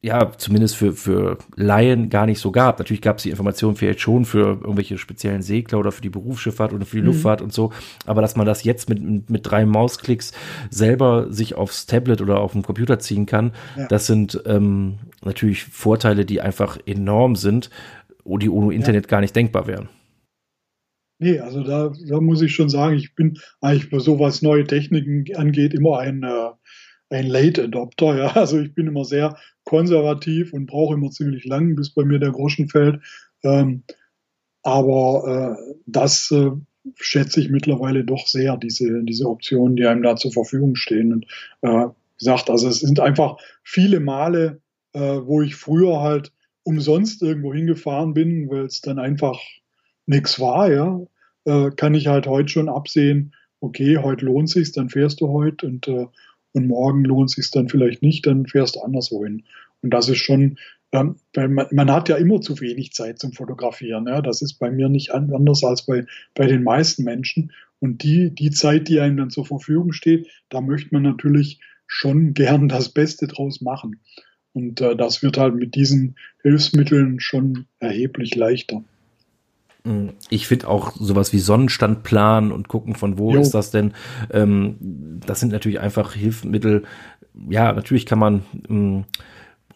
[0.00, 2.78] ja, zumindest für, für Laien gar nicht so gab.
[2.78, 6.72] Natürlich gab es die Informationen vielleicht schon für irgendwelche speziellen Segler oder für die Berufsschifffahrt
[6.72, 7.08] oder für die mhm.
[7.08, 7.72] Luftfahrt und so.
[8.06, 10.32] Aber dass man das jetzt mit, mit drei Mausklicks
[10.70, 13.88] selber sich aufs Tablet oder auf dem Computer ziehen kann, ja.
[13.88, 17.68] das sind ähm, natürlich Vorteile, die einfach enorm sind,
[18.24, 19.10] die ohne Internet ja.
[19.10, 19.88] gar nicht denkbar wären.
[21.20, 25.24] Nee, also da, da muss ich schon sagen, ich bin eigentlich, was sowas neue Techniken
[25.34, 26.50] angeht, immer ein äh,
[27.10, 28.16] ein Late Adopter.
[28.16, 29.36] Ja, also ich bin immer sehr
[29.68, 33.02] konservativ und brauche immer ziemlich lang, bis bei mir der Groschen fällt.
[33.44, 33.82] Ähm,
[34.62, 36.52] aber äh, das äh,
[36.96, 41.12] schätze ich mittlerweile doch sehr, diese, diese Optionen, die einem da zur Verfügung stehen.
[41.12, 41.26] Und
[41.60, 44.62] äh, gesagt, also es sind einfach viele Male,
[44.94, 49.38] äh, wo ich früher halt umsonst irgendwo hingefahren bin, weil es dann einfach
[50.06, 51.00] nichts war, ja,
[51.44, 55.66] äh, kann ich halt heute schon absehen, okay, heute lohnt sich, dann fährst du heute
[55.66, 56.06] und äh,
[56.58, 59.44] und morgen lohnt sich dann vielleicht nicht, dann fährst du anderswo hin.
[59.82, 60.58] Und das ist schon,
[60.92, 64.06] ähm, man, man, hat ja immer zu wenig Zeit zum Fotografieren.
[64.06, 64.20] Ja?
[64.20, 67.52] Das ist bei mir nicht anders als bei, bei den meisten Menschen.
[67.80, 72.34] Und die, die Zeit, die einem dann zur Verfügung steht, da möchte man natürlich schon
[72.34, 74.00] gern das Beste draus machen.
[74.52, 78.82] Und äh, das wird halt mit diesen Hilfsmitteln schon erheblich leichter.
[80.30, 83.40] Ich finde auch sowas wie Sonnenstand planen und gucken, von wo jo.
[83.40, 83.92] ist das denn.
[84.30, 84.76] Ähm,
[85.26, 86.84] das sind natürlich einfach Hilfsmittel.
[87.48, 89.04] Ja, natürlich kann man ähm,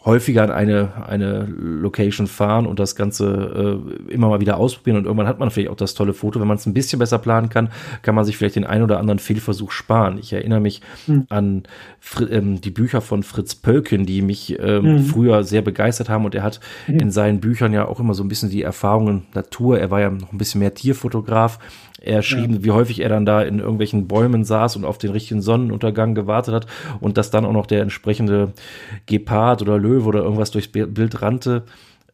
[0.05, 5.05] häufiger an eine, eine Location fahren und das Ganze äh, immer mal wieder ausprobieren und
[5.05, 6.41] irgendwann hat man vielleicht auch das tolle Foto.
[6.41, 7.71] Wenn man es ein bisschen besser planen kann,
[8.03, 10.19] kann man sich vielleicht den einen oder anderen Fehlversuch sparen.
[10.19, 11.27] Ich erinnere mich mhm.
[11.29, 11.63] an
[12.31, 15.05] ähm, die Bücher von Fritz Pölken, die mich ähm, mhm.
[15.05, 16.99] früher sehr begeistert haben und er hat mhm.
[16.99, 19.79] in seinen Büchern ja auch immer so ein bisschen die Erfahrungen Natur.
[19.79, 21.59] Er war ja noch ein bisschen mehr Tierfotograf
[22.03, 22.65] er schrieb, ja.
[22.65, 26.55] wie häufig er dann da in irgendwelchen Bäumen saß und auf den richtigen Sonnenuntergang gewartet
[26.55, 26.67] hat
[27.01, 28.53] und dass dann auch noch der entsprechende
[29.07, 31.65] Gepard oder Löwe oder irgendwas durchs Bild rannte.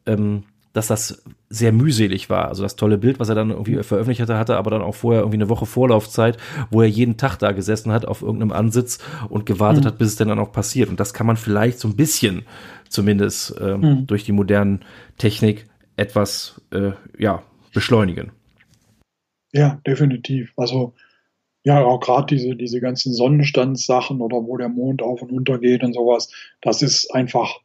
[0.05, 2.47] Ähm, dass das sehr mühselig war.
[2.47, 5.21] Also das tolle Bild, was er dann irgendwie veröffentlicht hatte, hatte aber dann auch vorher
[5.21, 6.37] irgendwie eine Woche Vorlaufzeit,
[6.69, 8.99] wo er jeden Tag da gesessen hat auf irgendeinem Ansitz
[9.29, 9.87] und gewartet mhm.
[9.87, 10.89] hat, bis es dann auch passiert.
[10.89, 12.43] Und das kann man vielleicht so ein bisschen
[12.87, 14.07] zumindest ähm, mhm.
[14.07, 14.81] durch die modernen
[15.17, 17.41] Technik etwas äh, ja,
[17.73, 18.31] beschleunigen.
[19.53, 20.53] Ja, definitiv.
[20.57, 20.93] Also
[21.63, 25.83] ja, auch gerade diese, diese ganzen Sonnenstandssachen oder wo der Mond auf und unter geht
[25.83, 26.31] und sowas,
[26.61, 27.59] das ist einfach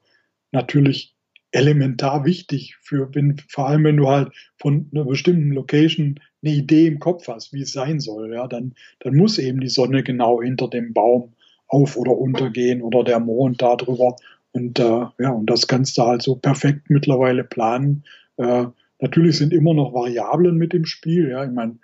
[0.53, 1.15] natürlich
[1.53, 6.87] elementar wichtig für, wenn, vor allem wenn du halt von einer bestimmten Location eine Idee
[6.89, 10.43] im Kopf hast, wie es sein soll, ja, dann, dann muss eben die Sonne genau
[10.43, 11.35] hinter dem Baum
[11.69, 14.17] auf oder untergehen oder der Mond da drüber.
[14.53, 18.05] Und äh, ja, und das kannst du halt so perfekt mittlerweile planen.
[18.37, 18.67] Äh,
[19.05, 21.29] natürlich sind immer noch Variablen mit im Spiel.
[21.29, 21.79] Ja, ich meine,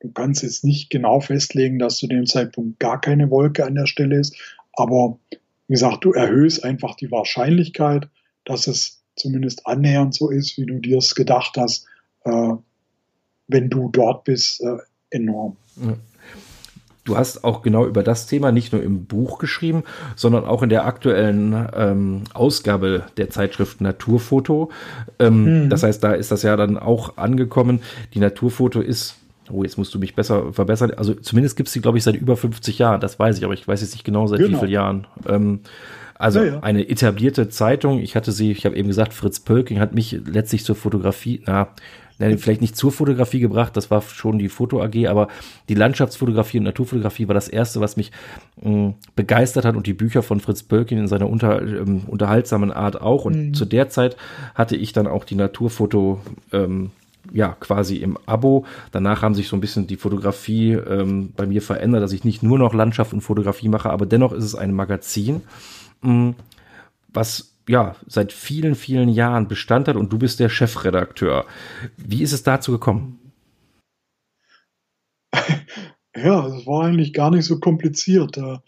[0.00, 3.86] du kannst jetzt nicht genau festlegen, dass zu dem Zeitpunkt gar keine Wolke an der
[3.86, 4.36] Stelle ist.
[4.72, 5.18] Aber
[5.66, 8.08] wie gesagt, du erhöhst einfach die Wahrscheinlichkeit,
[8.44, 11.86] dass es zumindest annähernd so ist, wie du dir es gedacht hast,
[12.24, 12.52] äh,
[13.48, 14.76] wenn du dort bist, äh,
[15.10, 15.56] enorm.
[17.04, 19.84] Du hast auch genau über das Thema nicht nur im Buch geschrieben,
[20.16, 24.70] sondern auch in der aktuellen ähm, Ausgabe der Zeitschrift Naturfoto.
[25.18, 25.70] Ähm, mhm.
[25.70, 27.80] Das heißt, da ist das ja dann auch angekommen.
[28.14, 29.16] Die Naturfoto ist
[29.50, 30.92] Oh, jetzt musst du mich besser verbessern.
[30.96, 33.02] Also zumindest gibt es sie, glaube ich, seit über 50 Jahren.
[33.02, 34.52] Das weiß ich, aber ich weiß jetzt nicht genau seit genau.
[34.52, 35.06] wie vielen Jahren.
[35.28, 35.60] Ähm,
[36.14, 36.60] also ja, ja.
[36.60, 37.98] eine etablierte Zeitung.
[37.98, 41.68] Ich hatte sie, ich habe eben gesagt, Fritz Pölking hat mich letztlich zur Fotografie, na,
[42.18, 45.28] vielleicht nicht zur Fotografie gebracht, das war schon die Foto AG, aber
[45.68, 48.12] die Landschaftsfotografie und Naturfotografie war das erste, was mich
[48.62, 52.72] mh, hm, begeistert hat und die Bücher von Fritz Pölking in seiner unter, ähm, unterhaltsamen
[52.72, 53.24] Art auch.
[53.24, 53.54] Und mhm.
[53.54, 54.16] zu der Zeit
[54.54, 56.20] hatte ich dann auch die Naturfoto
[56.52, 56.90] ähm,
[57.32, 58.66] ja, quasi im Abo.
[58.92, 62.42] Danach haben sich so ein bisschen die Fotografie ähm, bei mir verändert, dass ich nicht
[62.42, 65.42] nur noch Landschaft und Fotografie mache, aber dennoch ist es ein Magazin,
[66.02, 66.34] mh, hm,
[67.12, 71.46] was ja, seit vielen, vielen Jahren Bestand hat und du bist der Chefredakteur.
[71.96, 73.18] Wie ist es dazu gekommen?
[76.16, 78.36] Ja, es war eigentlich gar nicht so kompliziert.
[78.36, 78.58] Äh,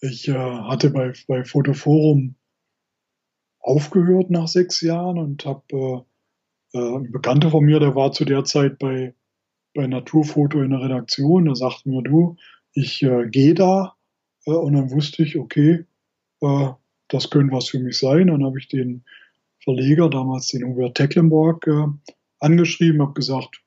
[0.00, 2.34] ich äh, hatte bei, bei Fotoforum
[3.60, 6.04] aufgehört nach sechs Jahren und habe
[6.74, 9.14] äh, ein Bekannter von mir, der war zu der Zeit bei,
[9.72, 12.36] bei Naturfoto in der Redaktion, der sagte mir, du,
[12.72, 13.94] ich äh, gehe da.
[14.44, 15.86] und dann wusste ich, okay,
[17.08, 18.28] das könnte was für mich sein.
[18.28, 19.04] Dann habe ich den
[19.62, 21.86] Verleger, damals den Hubert Tecklenburg, äh,
[22.38, 23.62] angeschrieben, habe gesagt,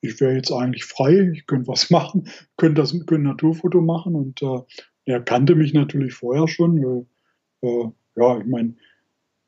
[0.00, 4.42] ich wäre jetzt eigentlich frei, ich könnte was machen, könnte das könnte Naturfoto machen und
[4.42, 4.60] äh,
[5.06, 7.06] er kannte mich natürlich vorher schon, weil,
[7.62, 8.74] äh, ja, ich meine,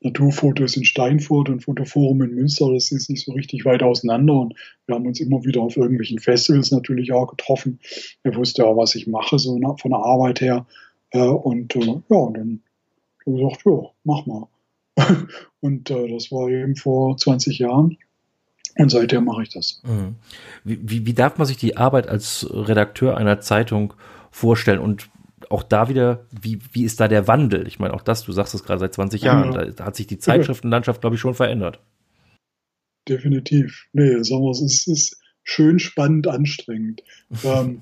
[0.03, 4.33] Naturfoto ist in Steinfurt und Fotoforum in Münster, das ist nicht so richtig weit auseinander
[4.33, 4.55] und
[4.87, 7.79] wir haben uns immer wieder auf irgendwelchen Festivals natürlich auch getroffen.
[8.23, 10.65] Er wusste ja, was ich mache, so von der Arbeit her.
[11.11, 12.63] Äh, und äh, ja, und dann
[13.25, 14.47] habe gesagt, ja, mach mal.
[15.61, 17.97] und äh, das war eben vor 20 Jahren.
[18.77, 19.81] Und seitdem mache ich das.
[19.83, 20.15] Mhm.
[20.63, 23.93] Wie, wie, wie, darf man sich die Arbeit als Redakteur einer Zeitung
[24.31, 24.79] vorstellen?
[24.79, 25.09] Und
[25.49, 27.67] auch da wieder, wie, wie ist da der Wandel?
[27.67, 29.65] Ich meine, auch das, du sagst es gerade seit 20 Jahren, ja.
[29.65, 31.79] da hat sich die Zeitschriftenlandschaft, glaube ich, schon verändert.
[33.07, 33.87] Definitiv.
[33.93, 37.03] Nee, sagen wir, es ist, ist schön, spannend, anstrengend.
[37.43, 37.81] ähm,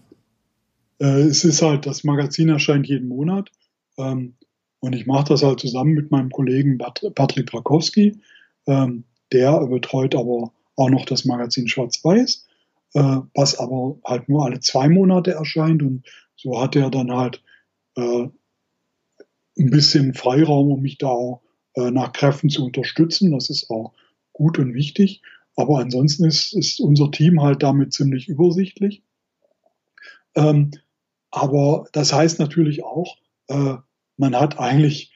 [1.00, 3.52] äh, es ist halt, das Magazin erscheint jeden Monat.
[3.98, 4.36] Ähm,
[4.80, 8.22] und ich mache das halt zusammen mit meinem Kollegen Patrick Brakowski.
[8.68, 12.48] Ähm, der betreut aber auch noch das Magazin Schwarz-Weiß,
[12.94, 15.84] äh, was aber halt nur alle zwei Monate erscheint.
[15.84, 17.44] Und so hat er dann halt
[17.96, 18.28] äh,
[19.58, 21.42] ein bisschen Freiraum, um mich da auch
[21.76, 23.32] äh, nach Kräften zu unterstützen.
[23.32, 23.94] Das ist auch
[24.32, 25.22] gut und wichtig.
[25.58, 29.04] Aber ansonsten ist, ist unser Team halt damit ziemlich übersichtlich.
[30.36, 30.72] Ähm,
[31.32, 33.76] aber das heißt natürlich auch, äh,
[34.20, 35.12] man hat eigentlich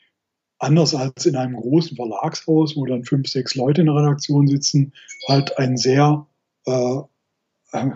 [0.59, 4.93] anders als in einem großen Verlagshaus, wo dann fünf, sechs Leute in der Redaktion sitzen,
[5.27, 6.25] halt ein sehr,
[6.65, 6.99] äh,
[7.73, 7.89] äh,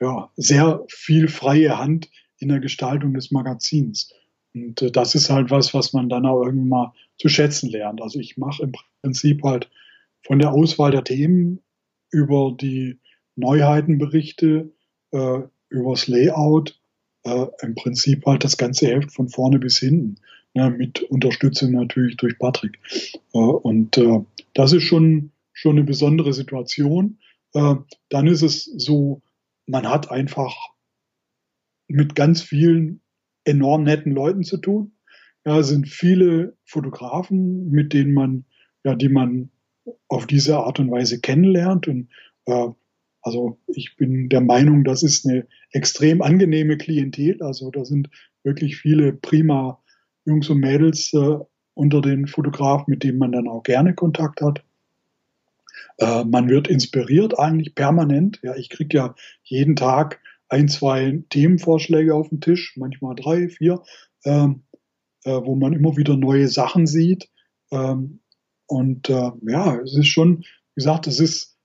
[0.00, 4.12] ja, sehr viel freie Hand in der Gestaltung des Magazins.
[4.54, 8.00] Und äh, das ist halt was, was man dann auch irgendwann mal zu schätzen lernt.
[8.00, 9.68] Also ich mache im Prinzip halt
[10.22, 11.60] von der Auswahl der Themen
[12.10, 13.00] über die
[13.34, 14.72] Neuheitenberichte,
[15.10, 15.38] äh,
[15.70, 16.78] übers Layout,
[17.24, 20.20] äh, im Prinzip halt das ganze Heft von vorne bis hinten
[20.56, 22.78] ja, mit Unterstützung natürlich durch Patrick.
[23.34, 24.20] Äh, und äh,
[24.54, 27.18] das ist schon, schon eine besondere Situation.
[27.52, 27.74] Äh,
[28.08, 29.20] dann ist es so,
[29.66, 30.56] man hat einfach
[31.88, 33.02] mit ganz vielen
[33.44, 34.92] enorm netten Leuten zu tun.
[35.44, 38.46] Ja, es sind viele Fotografen, mit denen man,
[38.82, 39.50] ja, die man
[40.08, 41.86] auf diese Art und Weise kennenlernt.
[41.86, 42.08] Und
[42.46, 42.68] äh,
[43.20, 47.42] also ich bin der Meinung, das ist eine extrem angenehme Klientel.
[47.42, 48.08] Also da sind
[48.42, 49.82] wirklich viele prima
[50.26, 51.38] Jungs und Mädels äh,
[51.74, 54.62] unter den Fotografen, mit denen man dann auch gerne Kontakt hat.
[55.98, 58.40] Äh, man wird inspiriert eigentlich permanent.
[58.42, 63.82] Ja, ich kriege ja jeden Tag ein, zwei Themenvorschläge auf den Tisch, manchmal drei, vier,
[64.24, 64.64] ähm,
[65.24, 67.28] äh, wo man immer wieder neue Sachen sieht.
[67.70, 68.20] Ähm,
[68.66, 70.44] und äh, ja, es ist schon, wie
[70.76, 71.56] gesagt, es ist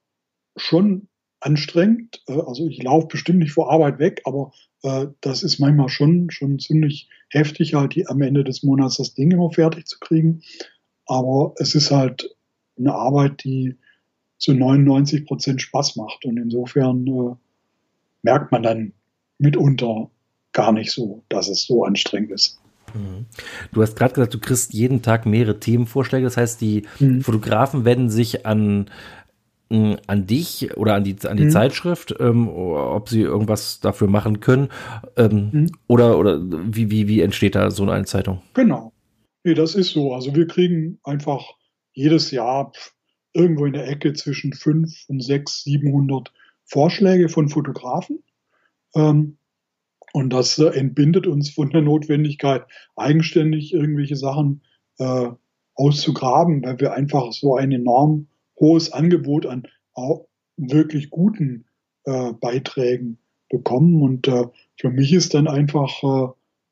[0.55, 1.07] schon
[1.39, 2.23] anstrengend.
[2.27, 4.51] Äh, also ich laufe bestimmt nicht vor Arbeit weg, aber
[4.83, 9.13] äh, das ist manchmal schon, schon ziemlich heftig, halt die, am Ende des Monats das
[9.13, 10.41] Ding immer fertig zu kriegen.
[11.07, 12.35] Aber es ist halt
[12.77, 13.77] eine Arbeit, die
[14.37, 16.25] zu 99 Prozent Spaß macht.
[16.25, 17.35] Und insofern äh,
[18.23, 18.93] merkt man dann
[19.37, 20.09] mitunter
[20.51, 22.59] gar nicht so, dass es so anstrengend ist.
[23.71, 26.25] Du hast gerade gesagt, du kriegst jeden Tag mehrere Themenvorschläge.
[26.25, 27.21] Das heißt, die mhm.
[27.21, 28.89] Fotografen wenden sich an,
[29.71, 31.49] an dich oder an die, an die mhm.
[31.49, 34.69] Zeitschrift, ähm, ob sie irgendwas dafür machen können.
[35.15, 35.71] Ähm, mhm.
[35.87, 38.41] Oder, oder wie, wie, wie entsteht da so eine Zeitung?
[38.53, 38.91] Genau.
[39.43, 40.13] Nee, das ist so.
[40.13, 41.43] Also wir kriegen einfach
[41.93, 42.71] jedes Jahr
[43.33, 46.31] irgendwo in der Ecke zwischen 5 und 6, 700
[46.65, 48.23] Vorschläge von Fotografen.
[48.93, 49.37] Ähm,
[50.13, 54.61] und das äh, entbindet uns von der Notwendigkeit, eigenständig irgendwelche Sachen
[54.99, 55.29] äh,
[55.75, 58.27] auszugraben, weil wir einfach so ein enorm
[58.61, 59.67] hohes Angebot an
[60.55, 61.65] wirklich guten
[62.05, 63.17] äh, Beiträgen
[63.49, 64.01] bekommen.
[64.01, 64.45] Und äh,
[64.79, 66.27] für mich ist dann einfach äh,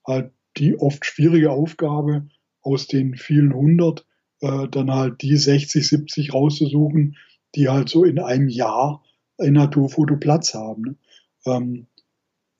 [0.07, 2.27] halt die oft schwierige Aufgabe,
[2.61, 4.05] aus den vielen hundert
[4.41, 7.17] äh, dann halt die 60, 70 rauszusuchen,
[7.55, 9.03] die halt so in einem Jahr
[9.37, 10.81] in Naturfoto Platz haben.
[10.83, 10.95] Ne?
[11.45, 11.87] Ähm,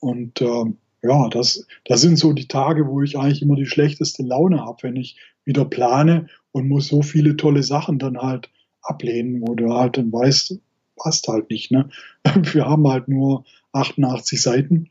[0.00, 4.22] und ähm, ja, das, das sind so die Tage, wo ich eigentlich immer die schlechteste
[4.22, 8.50] Laune habe, wenn ich wieder plane und muss so viele tolle Sachen dann halt
[8.82, 10.58] ablehnen, wo du halt dann weißt,
[10.96, 11.70] passt halt nicht.
[11.70, 11.88] Ne?
[12.52, 14.90] Wir haben halt nur 88 Seiten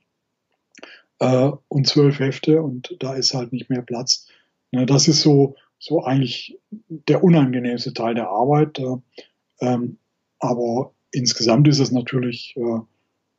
[1.20, 4.28] äh, und zwölf Hefte und da ist halt nicht mehr Platz.
[4.72, 8.80] Ne, das ist so, so eigentlich der unangenehmste Teil der Arbeit.
[8.80, 8.98] Äh,
[9.62, 9.98] ähm,
[10.40, 12.80] aber insgesamt ist es natürlich, äh,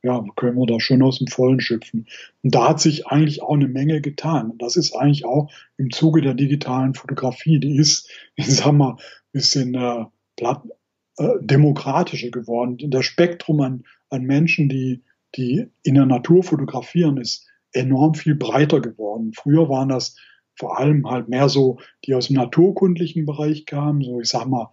[0.03, 2.07] ja, können wir da schon aus dem Vollen schöpfen.
[2.41, 4.51] Und da hat sich eigentlich auch eine Menge getan.
[4.51, 8.97] Und das ist eigentlich auch im Zuge der digitalen Fotografie, die ist, ich sag mal,
[9.31, 10.05] bisschen äh,
[11.41, 12.77] demokratischer geworden.
[12.89, 15.03] Das Spektrum an, an Menschen, die,
[15.35, 19.33] die in der Natur fotografieren, ist enorm viel breiter geworden.
[19.33, 20.15] Früher waren das
[20.57, 24.69] vor allem halt mehr so, die aus dem naturkundlichen Bereich kamen, so ich sag mal,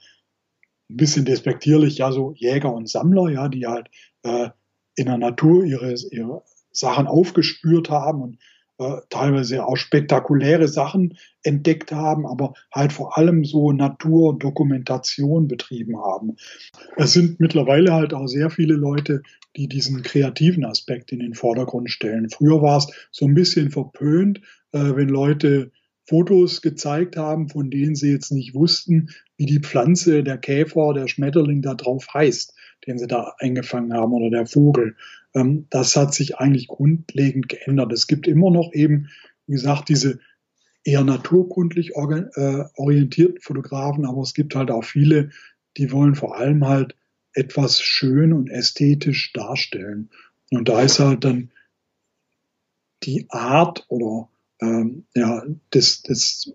[0.90, 3.88] ein bisschen despektierlich, ja, so Jäger und Sammler, ja, die halt
[4.22, 4.48] äh,
[4.96, 8.38] in der Natur ihre, ihre Sachen aufgespürt haben und äh,
[9.10, 16.36] teilweise auch spektakuläre Sachen entdeckt haben, aber halt vor allem so Naturdokumentation betrieben haben.
[16.96, 19.22] Es sind mittlerweile halt auch sehr viele Leute,
[19.56, 22.30] die diesen kreativen Aspekt in den Vordergrund stellen.
[22.30, 24.40] Früher war es so ein bisschen verpönt,
[24.72, 25.72] äh, wenn Leute
[26.08, 31.06] Fotos gezeigt haben, von denen sie jetzt nicht wussten, wie die Pflanze, der Käfer, der
[31.06, 32.54] Schmetterling da drauf heißt,
[32.86, 34.96] den sie da eingefangen haben oder der Vogel.
[35.34, 37.92] Ähm, das hat sich eigentlich grundlegend geändert.
[37.92, 39.08] Es gibt immer noch eben,
[39.46, 40.20] wie gesagt, diese
[40.84, 45.30] eher naturkundlich äh, orientierten Fotografen, aber es gibt halt auch viele,
[45.76, 46.94] die wollen vor allem halt
[47.34, 50.10] etwas schön und ästhetisch darstellen.
[50.50, 51.50] Und da ist halt dann
[53.02, 54.28] die Art oder
[54.60, 56.54] ähm, ja, des, des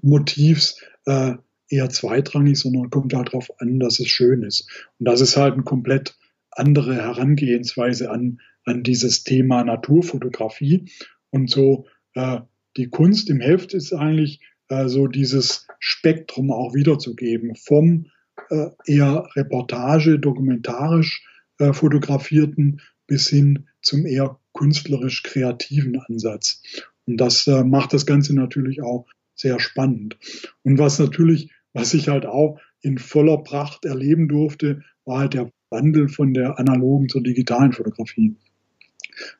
[0.00, 1.34] Motivs äh,
[1.68, 4.68] eher zweitrangig, sondern kommt halt darauf an, dass es schön ist.
[4.98, 6.16] Und das ist halt eine komplett
[6.52, 10.90] andere Herangehensweise an, an dieses Thema Naturfotografie.
[11.30, 12.40] Und so äh,
[12.76, 18.06] die Kunst im Heft ist eigentlich äh, so dieses Spektrum auch wiederzugeben, vom
[18.50, 21.26] äh, eher Reportage, dokumentarisch
[21.58, 26.62] äh, fotografierten bis hin zum eher künstlerisch kreativen Ansatz.
[27.06, 30.18] Und das äh, macht das Ganze natürlich auch sehr spannend.
[30.62, 35.50] Und was natürlich, was ich halt auch in voller Pracht erleben durfte, war halt der
[35.72, 38.36] Wandel von der analogen zur digitalen Fotografie.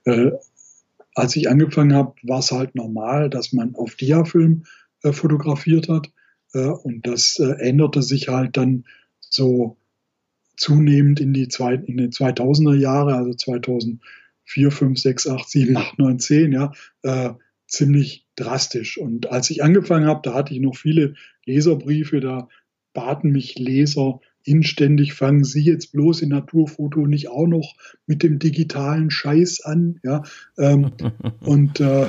[0.05, 0.33] Äh,
[1.15, 4.65] als ich angefangen habe, war es halt normal, dass man auf Diafilm
[5.03, 6.11] äh, fotografiert hat.
[6.55, 8.85] Äh, und das äh, änderte sich halt dann
[9.21, 9.77] so
[10.57, 15.99] zunehmend in die, zwei, in die 2000er Jahre, also 2004, 5, 6, 8, 7, 8,
[15.99, 17.31] 9, 10, ja, äh,
[17.67, 18.99] ziemlich drastisch.
[18.99, 21.15] Und als ich angefangen habe, da hatte ich noch viele
[21.45, 22.49] Leserbriefe, da
[22.93, 27.75] baten mich Leser inständig, fangen Sie jetzt bloß in Naturfoto nicht auch noch
[28.07, 30.01] mit dem digitalen Scheiß an.
[30.03, 30.23] Ja?
[30.59, 30.93] Ähm,
[31.41, 32.07] und äh,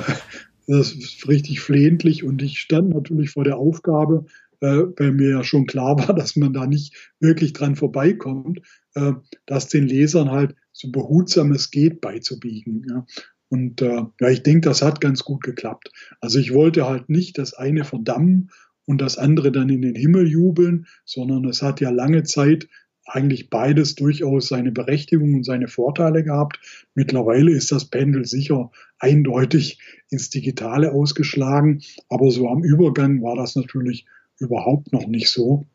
[0.66, 2.24] das ist richtig flehentlich.
[2.24, 4.26] Und ich stand natürlich vor der Aufgabe,
[4.60, 8.60] äh, weil mir ja schon klar war, dass man da nicht wirklich dran vorbeikommt,
[8.94, 9.12] äh,
[9.46, 12.86] das den Lesern halt so behutsam es geht beizubiegen.
[12.88, 13.06] Ja?
[13.48, 15.92] Und äh, ja, ich denke, das hat ganz gut geklappt.
[16.20, 18.50] Also ich wollte halt nicht das eine verdammen
[18.86, 22.68] und das andere dann in den Himmel jubeln, sondern es hat ja lange Zeit
[23.06, 26.58] eigentlich beides durchaus seine Berechtigung und seine Vorteile gehabt.
[26.94, 29.78] Mittlerweile ist das Pendel sicher eindeutig
[30.10, 34.06] ins Digitale ausgeschlagen, aber so am Übergang war das natürlich
[34.38, 35.66] überhaupt noch nicht so.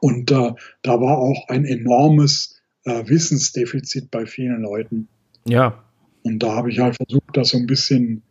[0.00, 0.52] Und äh,
[0.82, 5.08] da war auch ein enormes äh, Wissensdefizit bei vielen Leuten.
[5.44, 5.84] Ja,
[6.22, 8.22] und da habe ich halt versucht, das so ein bisschen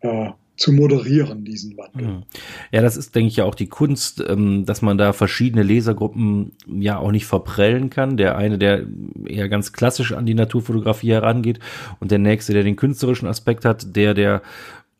[0.00, 0.30] äh,
[0.60, 2.06] zu moderieren, diesen Wandel.
[2.06, 2.22] Hm.
[2.70, 6.52] Ja, das ist, denke ich, ja auch die Kunst, ähm, dass man da verschiedene Lesergruppen
[6.70, 8.18] ja auch nicht verprellen kann.
[8.18, 8.84] Der eine, der
[9.24, 11.60] eher ganz klassisch an die Naturfotografie herangeht
[11.98, 14.42] und der nächste, der den künstlerischen Aspekt hat, der, der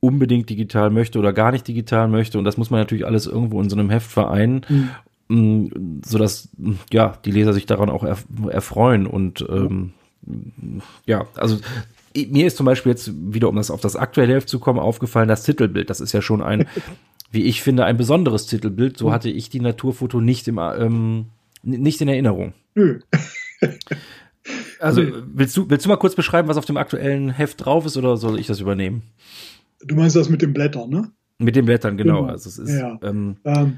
[0.01, 2.39] unbedingt digital möchte oder gar nicht digital möchte.
[2.39, 4.65] Und das muss man natürlich alles irgendwo in so einem Heft vereinen.
[5.29, 6.01] Mhm.
[6.07, 6.49] so dass
[6.91, 8.03] ja die Leser sich daran auch
[8.49, 9.93] erfreuen und ähm,
[11.05, 11.59] ja also
[12.17, 15.29] mir ist zum Beispiel jetzt wieder, um das auf das aktuelle Heft zu kommen, aufgefallen,
[15.29, 15.91] das Titelbild.
[15.91, 16.67] Das ist ja schon ein,
[17.31, 18.97] wie ich finde, ein besonderes Titelbild.
[18.97, 21.27] So hatte ich die Naturfoto nicht im, ähm,
[21.63, 22.55] nicht in Erinnerung.
[22.75, 23.01] Nö.
[24.81, 25.03] Also
[25.35, 28.17] willst du, willst du mal kurz beschreiben, was auf dem aktuellen Heft drauf ist, oder
[28.17, 29.03] soll ich das übernehmen?
[29.85, 31.11] Du meinst das mit den Blättern, ne?
[31.39, 32.23] Mit den Blättern, genau.
[32.23, 32.33] genau.
[32.33, 33.77] Also es ist, ja, ähm, ähm,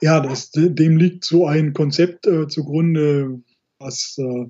[0.00, 3.40] ja das, dem liegt so ein Konzept äh, zugrunde,
[3.78, 4.46] was, äh,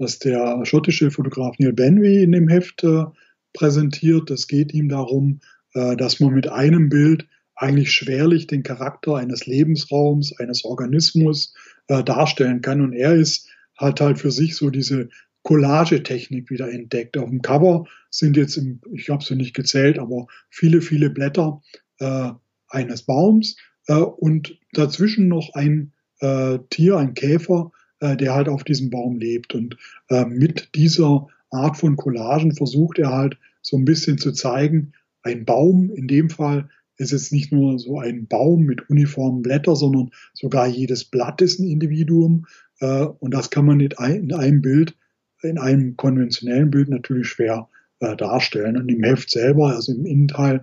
[0.00, 3.04] was der schottische Fotograf Neil Benway in dem Heft äh,
[3.52, 4.30] präsentiert.
[4.30, 5.40] Es geht ihm darum,
[5.74, 11.54] äh, dass man mit einem Bild eigentlich schwerlich den Charakter eines Lebensraums, eines Organismus
[11.88, 12.80] äh, darstellen kann.
[12.80, 13.48] Und er ist
[13.80, 15.08] hat halt für sich so diese
[15.42, 17.16] Collagetechnik wieder entdeckt.
[17.16, 21.62] Auf dem Cover sind jetzt, im, ich habe sie nicht gezählt, aber viele, viele Blätter
[21.98, 22.30] äh,
[22.68, 28.64] eines Baums äh, und dazwischen noch ein äh, Tier, ein Käfer, äh, der halt auf
[28.64, 29.54] diesem Baum lebt.
[29.54, 29.76] Und
[30.08, 34.92] äh, mit dieser Art von Collagen versucht er halt so ein bisschen zu zeigen,
[35.22, 39.76] ein Baum in dem Fall ist jetzt nicht nur so ein Baum mit uniformen Blättern,
[39.76, 42.46] sondern sogar jedes Blatt ist ein Individuum.
[42.80, 43.96] Äh, und das kann man in
[44.32, 44.96] einem Bild,
[45.42, 47.68] in einem konventionellen Bild natürlich schwer
[48.00, 48.76] äh, darstellen.
[48.76, 50.62] Und im Heft selber, also im Innenteil,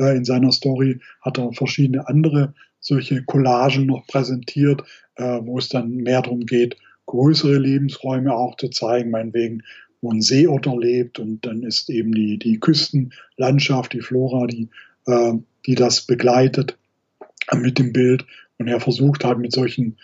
[0.00, 4.82] in seiner Story, hat er verschiedene andere solche Collagen noch präsentiert,
[5.18, 9.62] wo es dann mehr darum geht, größere Lebensräume auch zu zeigen, meinetwegen,
[10.00, 14.68] wo ein Seeotter lebt und dann ist eben die, die Küstenlandschaft, die Flora, die
[15.68, 16.78] die das begleitet
[17.54, 18.26] mit dem Bild.
[18.58, 19.98] Und er versucht halt mit solchen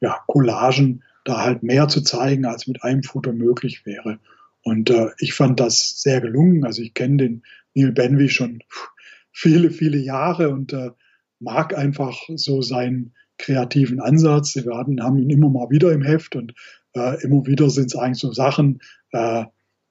[0.00, 4.18] ja, Collagen da halt mehr zu zeigen, als mit einem Foto möglich wäre.
[4.62, 6.64] Und äh, ich fand das sehr gelungen.
[6.64, 7.42] Also ich kenne den
[7.74, 8.62] Neil Benvey schon
[9.32, 10.90] viele, viele Jahre und äh,
[11.38, 14.54] mag einfach so seinen kreativen Ansatz.
[14.56, 16.54] Wir hatten, haben ihn immer mal wieder im Heft und
[16.94, 18.80] äh, immer wieder sind es eigentlich so Sachen,
[19.10, 19.44] äh,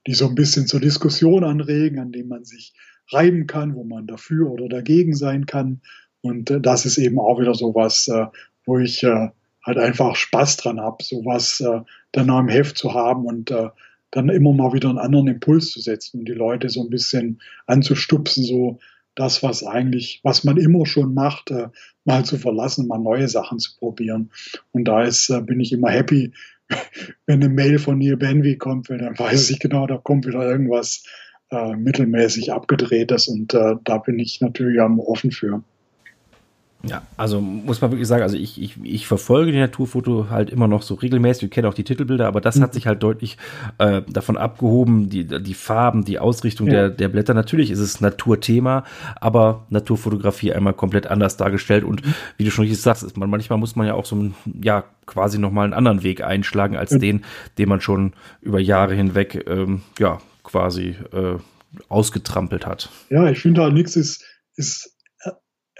[0.07, 2.73] die so ein bisschen zur Diskussion anregen, an denen man sich
[3.11, 5.81] reiben kann, wo man dafür oder dagegen sein kann.
[6.21, 8.25] Und äh, das ist eben auch wieder so was, äh,
[8.65, 9.29] wo ich äh,
[9.63, 11.81] halt einfach Spaß dran habe, sowas äh,
[12.11, 13.69] dann auch im Heft zu haben und äh,
[14.11, 17.41] dann immer mal wieder einen anderen Impuls zu setzen und die Leute so ein bisschen
[17.65, 18.79] anzustupsen, so
[19.21, 21.67] das, was eigentlich, was man immer schon macht, äh,
[22.05, 24.31] mal zu verlassen, mal neue Sachen zu probieren.
[24.71, 26.33] Und da ist, äh, bin ich immer happy,
[27.27, 30.41] wenn eine Mail von Neil Benvey kommt, weil dann weiß ich genau, da kommt wieder
[30.41, 31.03] irgendwas
[31.51, 35.63] äh, mittelmäßig abgedrehtes und äh, da bin ich natürlich am offen für.
[36.83, 40.67] Ja, also muss man wirklich sagen, also ich, ich, ich verfolge die Naturfoto halt immer
[40.67, 42.63] noch so regelmäßig, ich kenne auch die Titelbilder, aber das mhm.
[42.63, 43.37] hat sich halt deutlich
[43.77, 46.73] äh, davon abgehoben, die, die Farben, die Ausrichtung ja.
[46.73, 47.33] der, der Blätter.
[47.33, 48.83] Natürlich ist es Naturthema,
[49.19, 52.13] aber Naturfotografie einmal komplett anders dargestellt und mhm.
[52.37, 55.65] wie du schon richtig sagst, man, manchmal muss man ja auch so ja, quasi nochmal
[55.65, 56.99] einen anderen Weg einschlagen als mhm.
[56.99, 57.25] den,
[57.57, 61.37] den man schon über Jahre hinweg, ähm, ja, quasi äh,
[61.89, 62.89] ausgetrampelt hat.
[63.09, 64.23] Ja, ich finde halt nichts ist,
[64.55, 64.90] ist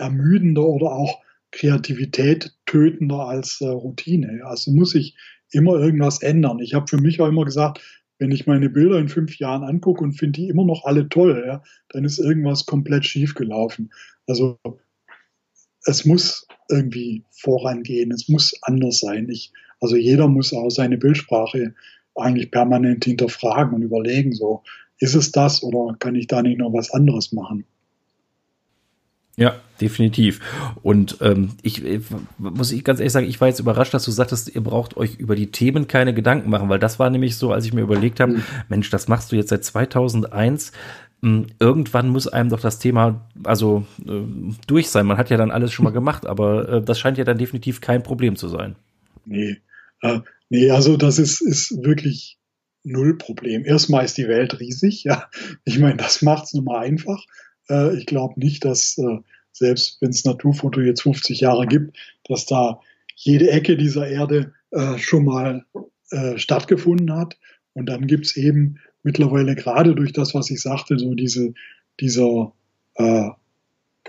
[0.01, 1.21] ermüdender oder auch
[1.51, 4.41] Kreativität tötender als äh, Routine.
[4.45, 5.15] Also muss ich
[5.51, 6.59] immer irgendwas ändern.
[6.59, 7.81] Ich habe für mich auch immer gesagt,
[8.19, 11.43] wenn ich meine Bilder in fünf Jahren angucke und finde die immer noch alle toll,
[11.45, 13.91] ja, dann ist irgendwas komplett schief gelaufen.
[14.27, 14.59] Also
[15.85, 19.27] es muss irgendwie vorangehen, es muss anders sein.
[19.29, 21.73] Ich, also jeder muss auch seine Bildsprache
[22.15, 24.63] eigentlich permanent hinterfragen und überlegen, so,
[24.99, 27.65] ist es das oder kann ich da nicht noch was anderes machen?
[29.41, 30.39] Ja, definitiv.
[30.83, 32.03] Und ähm, ich, ich
[32.37, 35.15] muss ich ganz ehrlich sagen, ich war jetzt überrascht, dass du sagtest, ihr braucht euch
[35.15, 38.19] über die Themen keine Gedanken machen, weil das war nämlich so, als ich mir überlegt
[38.19, 38.43] habe, mhm.
[38.69, 40.71] Mensch, das machst du jetzt seit 2001.
[41.23, 44.21] Hm, irgendwann muss einem doch das Thema also äh,
[44.67, 45.05] durch sein.
[45.05, 47.81] Man hat ja dann alles schon mal gemacht, aber äh, das scheint ja dann definitiv
[47.81, 48.75] kein Problem zu sein.
[49.25, 49.57] Nee,
[50.01, 50.19] äh,
[50.51, 52.37] Nee, also das ist, ist wirklich
[52.83, 53.63] null Problem.
[53.63, 55.29] Erstmal ist die Welt riesig, ja.
[55.63, 57.23] Ich meine, das macht es nun mal einfach.
[57.71, 59.17] Äh, ich glaube nicht, dass äh,
[59.51, 61.97] selbst wenn es Naturfoto jetzt 50 Jahre gibt,
[62.27, 62.81] dass da
[63.15, 65.65] jede Ecke dieser Erde äh, schon mal
[66.11, 67.37] äh, stattgefunden hat.
[67.73, 71.53] Und dann gibt es eben mittlerweile gerade durch das, was ich sagte, so diese,
[71.99, 72.53] dieser
[72.95, 73.29] äh,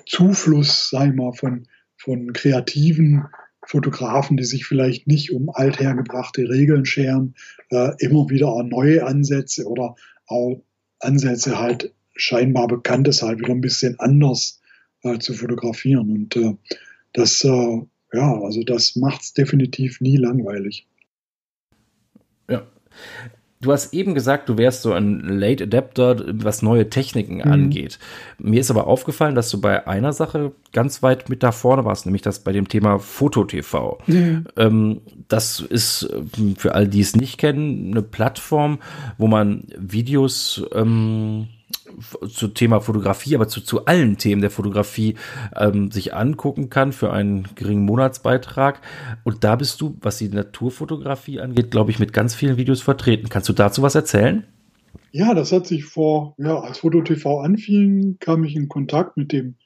[0.07, 3.27] Zufluss, ich mal, von, von kreativen
[3.65, 7.35] Fotografen, die sich vielleicht nicht um althergebrachte Regeln scheren,
[7.71, 9.95] äh, immer wieder neue Ansätze oder
[10.27, 10.63] auch
[10.99, 14.61] Ansätze halt scheinbar bekanntes halt wieder ein bisschen anders
[15.03, 16.11] äh, zu fotografieren.
[16.11, 16.57] Und äh,
[17.13, 17.83] das, äh,
[18.13, 20.87] ja, also das macht es definitiv nie langweilig.
[22.49, 22.67] Ja.
[23.61, 27.53] Du hast eben gesagt, du wärst so ein Late Adapter, was neue Techniken mhm.
[27.53, 28.01] angeht.
[28.39, 32.05] Mir ist aber aufgefallen, dass du bei einer Sache ganz weit mit da vorne warst,
[32.05, 33.99] nämlich das bei dem Thema Foto-TV.
[34.09, 34.47] Mhm.
[34.57, 38.81] Ähm, das ist ähm, für all die es nicht kennen, eine Plattform,
[39.17, 41.47] wo man Videos ähm,
[42.28, 45.16] zu Thema Fotografie, aber zu, zu allen Themen der Fotografie
[45.57, 48.80] ähm, sich angucken kann für einen geringen Monatsbeitrag.
[49.24, 53.28] Und da bist du, was die Naturfotografie angeht, glaube ich, mit ganz vielen Videos vertreten.
[53.28, 54.45] Kannst du dazu was erzählen?
[55.12, 59.57] Ja, das hat sich vor, ja, als FotoTV anfing, kam ich in Kontakt mit dem,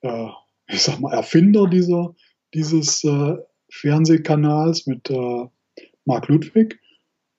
[0.00, 0.28] äh,
[0.68, 2.14] ich sag mal, Erfinder dieser,
[2.52, 3.36] dieses äh,
[3.70, 5.46] Fernsehkanals, mit äh,
[6.04, 6.80] Marc Ludwig.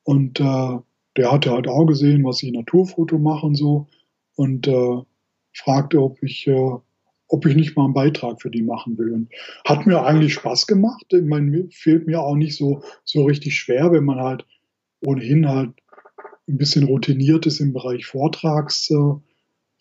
[0.03, 0.77] Und äh,
[1.17, 3.87] der hatte halt auch gesehen, was ich Naturfoto mache und so
[4.37, 5.01] und äh,
[5.51, 6.71] fragte, ob ich, äh,
[7.27, 9.11] ob ich nicht mal einen Beitrag für die machen will.
[9.11, 9.29] Und
[9.65, 11.05] hat mir eigentlich Spaß gemacht.
[11.11, 14.45] Ich meine, fehlt mir auch nicht so, so richtig schwer, wenn man halt
[15.05, 15.71] ohnehin halt
[16.47, 19.21] ein bisschen routiniert ist im Bereich Vortragsreden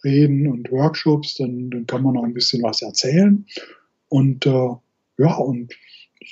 [0.04, 3.46] äh, und Workshops, dann, dann kann man auch ein bisschen was erzählen.
[4.08, 4.70] Und äh,
[5.18, 5.72] ja, und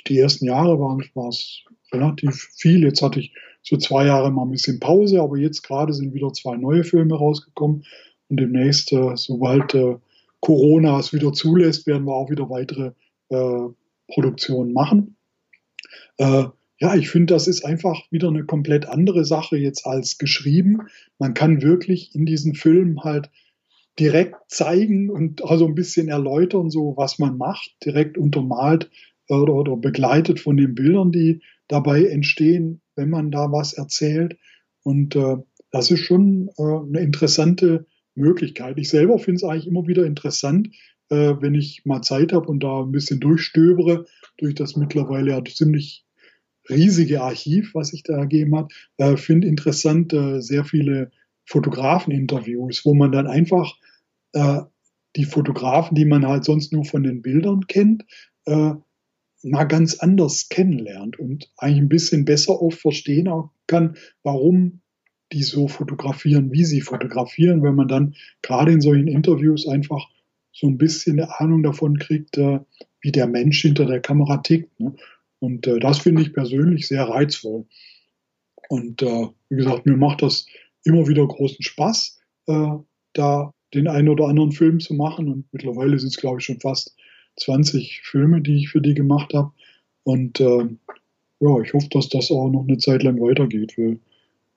[0.07, 1.63] die ersten Jahre waren es
[1.93, 2.83] relativ viel.
[2.83, 6.33] Jetzt hatte ich so zwei Jahre mal ein bisschen Pause, aber jetzt gerade sind wieder
[6.33, 7.85] zwei neue Filme rausgekommen
[8.29, 9.97] und demnächst, äh, sobald äh,
[10.39, 12.91] Corona es wieder zulässt, werden wir auch wieder weitere
[13.29, 13.69] äh,
[14.07, 15.15] Produktionen machen.
[16.17, 16.45] Äh,
[16.79, 20.81] ja, ich finde, das ist einfach wieder eine komplett andere Sache jetzt als geschrieben.
[21.19, 23.29] Man kann wirklich in diesen Filmen halt
[23.97, 28.91] direkt zeigen und also ein bisschen erläutern, so was man macht, direkt untermalt
[29.29, 34.37] oder, oder begleitet von den Bildern, die dabei entstehen, wenn man da was erzählt.
[34.83, 35.37] Und äh,
[35.71, 37.85] das ist schon äh, eine interessante
[38.15, 38.77] Möglichkeit.
[38.77, 40.69] Ich selber finde es eigentlich immer wieder interessant,
[41.09, 44.05] äh, wenn ich mal Zeit habe und da ein bisschen durchstöbere,
[44.37, 46.05] durch das mittlerweile ja ziemlich
[46.69, 51.11] riesige Archiv, was sich da ergeben hat, äh, finde interessant äh, sehr viele
[51.45, 53.75] Fotografeninterviews, wo man dann einfach
[54.33, 54.61] äh,
[55.15, 58.05] die Fotografen, die man halt sonst nur von den Bildern kennt,
[58.45, 58.73] äh,
[59.43, 63.29] mal ganz anders kennenlernt und eigentlich ein bisschen besser oft verstehen
[63.67, 64.81] kann, warum
[65.35, 70.07] die so fotografieren, wie sie fotografieren, wenn man dann gerade in solchen Interviews einfach
[70.53, 72.61] so ein bisschen eine Ahnung davon kriegt, äh,
[73.01, 74.79] wie der Mensch hinter der Kamera tickt.
[74.79, 74.95] Ne?
[75.39, 77.65] Und äh, das finde ich persönlich sehr reizvoll.
[78.69, 80.45] Und äh, wie gesagt, mir macht das
[80.85, 82.19] immer wieder großen Spaß,
[83.13, 85.27] da den einen oder anderen Film zu machen.
[85.27, 86.95] Und mittlerweile sind es, glaube ich, schon fast
[87.37, 89.51] 20 Filme, die ich für die gemacht habe.
[90.03, 90.67] Und äh,
[91.39, 93.77] ja, ich hoffe, dass das auch noch eine Zeit lang weitergeht.
[93.77, 93.99] Weil,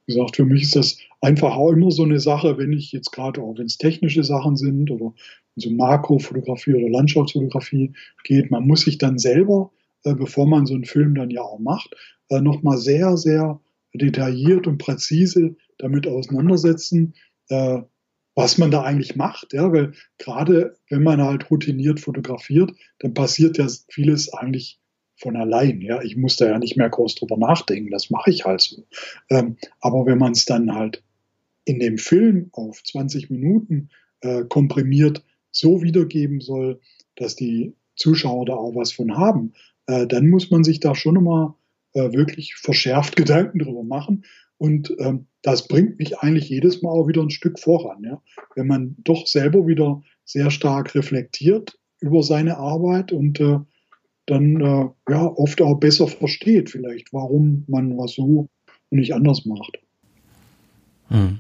[0.09, 3.41] gesagt, für mich ist das einfach auch immer so eine Sache, wenn ich jetzt gerade
[3.43, 5.15] auch, wenn es technische Sachen sind oder
[5.57, 7.93] so Makrofotografie oder Landschaftsfotografie
[8.25, 9.71] geht, man muss sich dann selber,
[10.05, 11.95] äh, bevor man so einen Film dann ja auch macht,
[12.31, 13.61] äh, nochmal sehr, sehr
[13.95, 17.15] detailliert und präzise damit auseinandersetzen,
[17.49, 17.83] äh,
[18.35, 23.59] was man da eigentlich macht, ja, weil gerade wenn man halt routiniert fotografiert, dann passiert
[23.59, 24.79] ja vieles eigentlich
[25.19, 26.01] von allein, ja.
[26.03, 28.85] Ich muss da ja nicht mehr groß drüber nachdenken, das mache ich halt so.
[29.31, 31.03] Ähm, aber wenn man es dann halt
[31.64, 33.91] in dem Film auf 20 Minuten
[34.21, 36.81] äh, komprimiert so wiedergeben soll,
[37.16, 39.53] dass die Zuschauer da auch was von haben,
[39.87, 41.57] äh, dann muss man sich da schon immer
[41.93, 44.25] äh, wirklich verschärft Gedanken drüber machen.
[44.57, 48.03] Und ähm, das bringt mich eigentlich jedes Mal auch wieder ein Stück voran.
[48.03, 48.23] Ja?
[48.57, 53.59] Wenn man doch selber wieder sehr stark reflektiert über seine Arbeit und äh,
[54.31, 58.49] dann äh, ja oft auch besser versteht, vielleicht, warum man was so
[58.91, 59.79] und nicht anders macht.
[61.09, 61.39] Hm.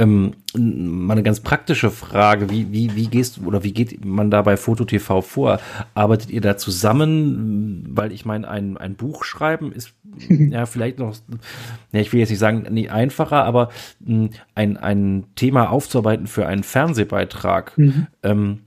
[0.00, 4.42] Ähm, mal eine ganz praktische Frage, wie, wie, wie gehst oder wie geht man da
[4.42, 5.60] bei FotoTV vor?
[5.94, 7.84] Arbeitet ihr da zusammen?
[7.90, 9.94] Weil ich meine, ein, ein Buch schreiben ist
[10.28, 11.16] ja vielleicht noch,
[11.90, 13.70] ja, ich will jetzt nicht sagen, nie einfacher, aber
[14.04, 17.76] hm, ein, ein Thema aufzuarbeiten für einen Fernsehbeitrag.
[17.76, 18.06] Mhm.
[18.22, 18.58] Ähm,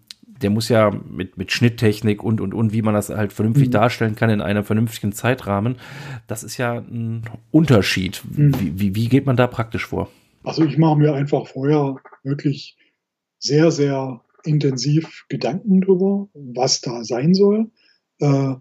[0.41, 3.71] der muss ja mit, mit Schnitttechnik und, und, und, wie man das halt vernünftig mhm.
[3.71, 5.77] darstellen kann in einem vernünftigen Zeitrahmen.
[6.27, 8.21] Das ist ja ein Unterschied.
[8.29, 8.59] Mhm.
[8.59, 10.09] Wie, wie, wie geht man da praktisch vor?
[10.43, 12.77] Also ich mache mir einfach vorher wirklich
[13.39, 17.71] sehr, sehr intensiv Gedanken drüber, was da sein soll.
[18.19, 18.55] Äh,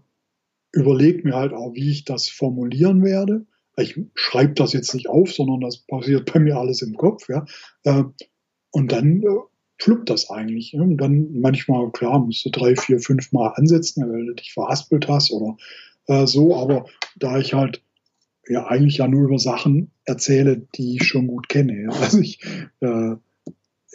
[0.71, 3.45] überlege mir halt auch, wie ich das formulieren werde.
[3.77, 7.27] Ich schreibe das jetzt nicht auf, sondern das passiert bei mir alles im Kopf.
[7.29, 7.45] Ja.
[7.83, 8.03] Äh,
[8.71, 9.27] und dann äh,
[9.81, 10.73] fluppt das eigentlich.
[10.73, 15.07] Und dann manchmal, klar, musst du drei, vier, fünf Mal ansetzen, weil du dich verhaspelt
[15.07, 15.57] hast oder
[16.07, 16.55] äh, so.
[16.55, 16.85] Aber
[17.17, 17.81] da ich halt
[18.47, 21.83] ja eigentlich ja nur über Sachen erzähle, die ich schon gut kenne.
[21.83, 21.89] Ja.
[21.89, 22.39] Also ich,
[22.81, 23.15] äh,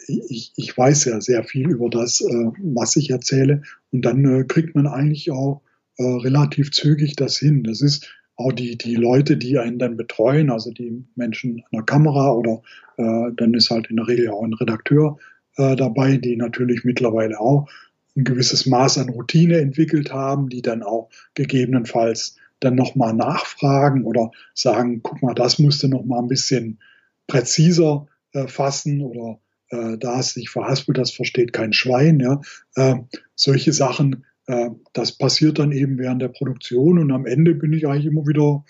[0.07, 4.43] ich, ich weiß ja sehr viel über das, äh, was ich erzähle und dann äh,
[4.43, 5.61] kriegt man eigentlich auch
[5.97, 7.63] äh, relativ zügig das hin.
[7.63, 11.83] Das ist auch die, die Leute, die einen dann betreuen, also die Menschen an der
[11.83, 12.61] Kamera oder
[12.97, 15.17] äh, dann ist halt in der Regel auch ein Redakteur
[15.57, 17.67] äh, dabei, die natürlich mittlerweile auch
[18.15, 24.31] ein gewisses Maß an Routine entwickelt haben, die dann auch gegebenenfalls dann nochmal nachfragen oder
[24.55, 26.79] sagen, guck mal, das musste nochmal ein bisschen
[27.27, 29.39] präziser äh, fassen oder
[29.69, 32.19] äh, da ist sich verhaspelt, das versteht kein Schwein.
[32.19, 32.41] Ja.
[32.75, 33.01] Äh,
[33.35, 37.87] solche Sachen, äh, das passiert dann eben während der Produktion und am Ende bin ich
[37.87, 38.63] eigentlich immer wieder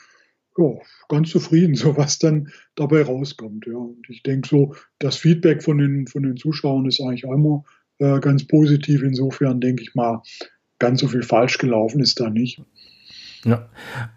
[0.57, 0.73] ja,
[1.09, 3.65] ganz zufrieden, so was dann dabei rauskommt.
[3.67, 3.77] Ja.
[3.77, 7.63] Und ich denke so, das Feedback von den, von den Zuschauern ist eigentlich immer
[7.99, 9.03] äh, ganz positiv.
[9.03, 10.21] Insofern denke ich mal,
[10.79, 12.61] ganz so viel falsch gelaufen ist da nicht.
[13.45, 13.69] Ja,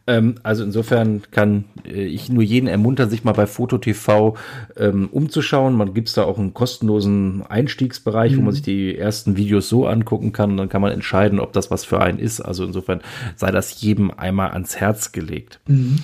[0.07, 4.37] ähm, also insofern kann äh, ich nur jeden ermuntern, sich mal bei FotoTV
[4.77, 5.75] ähm, umzuschauen.
[5.75, 8.37] Man gibt es da auch einen kostenlosen Einstiegsbereich, mhm.
[8.37, 8.55] wo man mhm.
[8.55, 10.57] sich die ersten Videos so angucken kann.
[10.57, 12.41] Dann kann man entscheiden, ob das was für einen ist.
[12.41, 13.03] Also insofern
[13.37, 15.61] sei das jedem einmal ans Herz gelegt.
[15.69, 15.99] Mhm.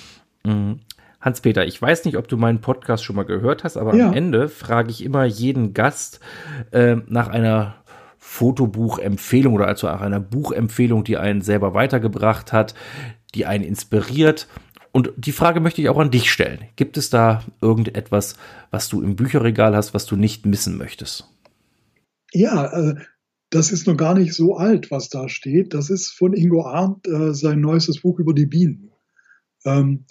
[0.47, 0.79] Mhm.
[1.19, 4.07] Hans-Peter, ich weiß nicht, ob du meinen Podcast schon mal gehört hast, aber ja.
[4.07, 6.19] am Ende frage ich immer jeden Gast
[6.71, 7.75] äh, nach einer
[8.17, 12.75] Fotobuchempfehlung oder also auch einer Buchempfehlung, die einen selber weitergebracht hat,
[13.33, 14.47] die einen inspiriert.
[14.91, 16.59] Und die Frage möchte ich auch an dich stellen.
[16.75, 18.35] Gibt es da irgendetwas,
[18.69, 21.29] was du im Bücherregal hast, was du nicht missen möchtest?
[22.31, 22.95] Ja, äh,
[23.49, 25.73] das ist noch gar nicht so alt, was da steht.
[25.73, 28.91] Das ist von Ingo Arndt äh, sein neuestes Buch über die Bienen.
[29.65, 30.05] Ähm,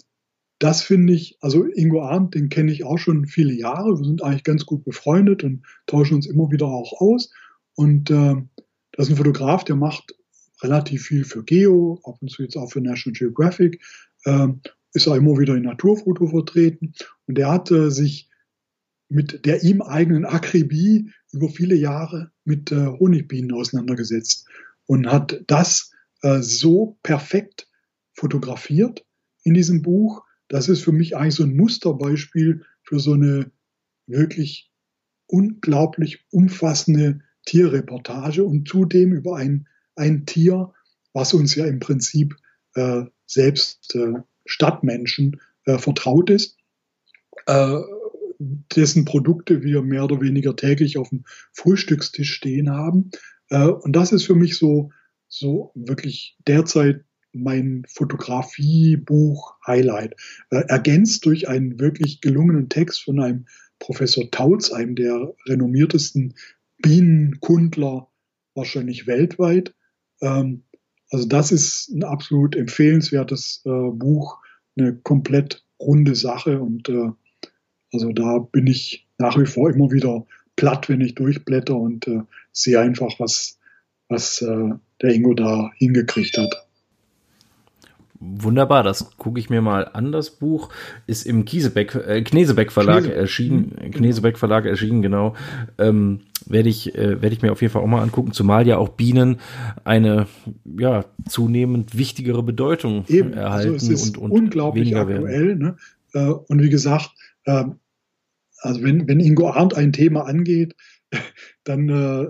[0.59, 3.99] das finde ich, also Ingo Arndt, den kenne ich auch schon viele Jahre.
[3.99, 7.31] Wir sind eigentlich ganz gut befreundet und tauschen uns immer wieder auch aus.
[7.75, 8.35] Und äh,
[8.93, 10.15] das ist ein Fotograf, der macht
[10.63, 13.83] relativ viel für Geo, ab und zu jetzt auch für National Geographic,
[14.25, 14.49] äh,
[14.95, 16.95] ist auch immer wieder in Naturfoto vertreten.
[17.27, 18.31] Und er hatte sich
[19.09, 24.49] mit der ihm eigenen Akribie über viele Jahre mit äh, Honigbienen auseinandergesetzt
[24.87, 25.93] und hat das
[26.23, 27.69] äh, so perfekt
[28.15, 29.05] fotografiert
[29.43, 30.25] in diesem Buch.
[30.49, 33.51] Das ist für mich eigentlich so ein Musterbeispiel für so eine
[34.07, 34.71] wirklich
[35.27, 40.73] unglaublich umfassende Tierreportage und zudem über ein, ein Tier,
[41.13, 42.37] was uns ja im Prinzip
[42.75, 46.57] äh, selbst äh, Stadtmenschen äh, vertraut ist,
[47.47, 47.79] äh,
[48.39, 53.11] dessen Produkte wir mehr oder weniger täglich auf dem Frühstückstisch stehen haben.
[53.49, 54.91] Äh, und das ist für mich so,
[55.29, 57.05] so wirklich derzeit
[57.43, 60.15] mein Fotografiebuch-Highlight,
[60.51, 63.47] äh, ergänzt durch einen wirklich gelungenen Text von einem
[63.79, 66.35] Professor Tautz, einem der renommiertesten
[66.79, 68.09] Bienenkundler
[68.55, 69.75] wahrscheinlich weltweit.
[70.21, 70.65] Ähm,
[71.11, 74.39] also das ist ein absolut empfehlenswertes äh, Buch,
[74.77, 77.11] eine komplett runde Sache und äh,
[77.93, 80.27] also da bin ich nach wie vor immer wieder
[80.57, 82.23] platt, wenn ich durchblätter und äh,
[82.53, 83.59] sehe einfach, was,
[84.09, 84.71] was äh,
[85.03, 86.66] der Ingo da hingekriegt hat.
[88.21, 90.13] Wunderbar, das gucke ich mir mal an.
[90.13, 90.71] Das Buch
[91.07, 93.15] ist im Kiesebeck, äh, Knesebeck Verlag Knese.
[93.15, 93.77] erschienen.
[93.83, 93.91] Mhm.
[93.91, 95.35] Knesebeck Verlag erschienen, genau.
[95.79, 98.79] Ähm, werde ich, äh, werde ich mir auf jeden Fall auch mal angucken, zumal ja
[98.79, 99.39] auch Bienen
[99.85, 100.27] eine
[100.79, 105.57] ja zunehmend wichtigere Bedeutung Eben, erhalten ist und, und unglaublich aktuell.
[105.57, 105.77] Ne?
[106.13, 107.11] Äh, und wie gesagt,
[107.45, 107.65] äh,
[108.61, 110.75] also wenn, wenn Ingo Arndt ein Thema angeht,
[111.65, 112.29] dann, äh,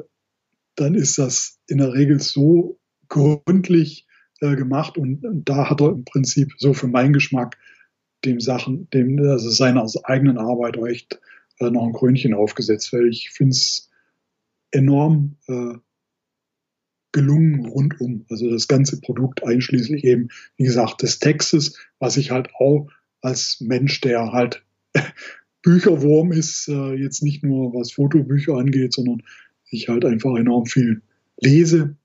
[0.74, 2.78] dann ist das in der Regel so
[3.08, 4.05] gründlich
[4.40, 7.56] äh, gemacht und, da hat er im Prinzip so für meinen Geschmack
[8.24, 11.20] dem Sachen, dem, also seiner eigenen Arbeit echt
[11.60, 13.90] äh, noch ein Krönchen aufgesetzt, weil ich finde es
[14.70, 15.74] enorm äh,
[17.12, 18.26] gelungen rundum.
[18.28, 22.88] Also das ganze Produkt einschließlich eben, wie gesagt, des Textes, was ich halt auch
[23.22, 24.64] als Mensch, der halt
[25.62, 29.22] Bücherwurm ist, äh, jetzt nicht nur was Fotobücher angeht, sondern
[29.70, 31.02] ich halt einfach enorm viel
[31.38, 31.96] lese,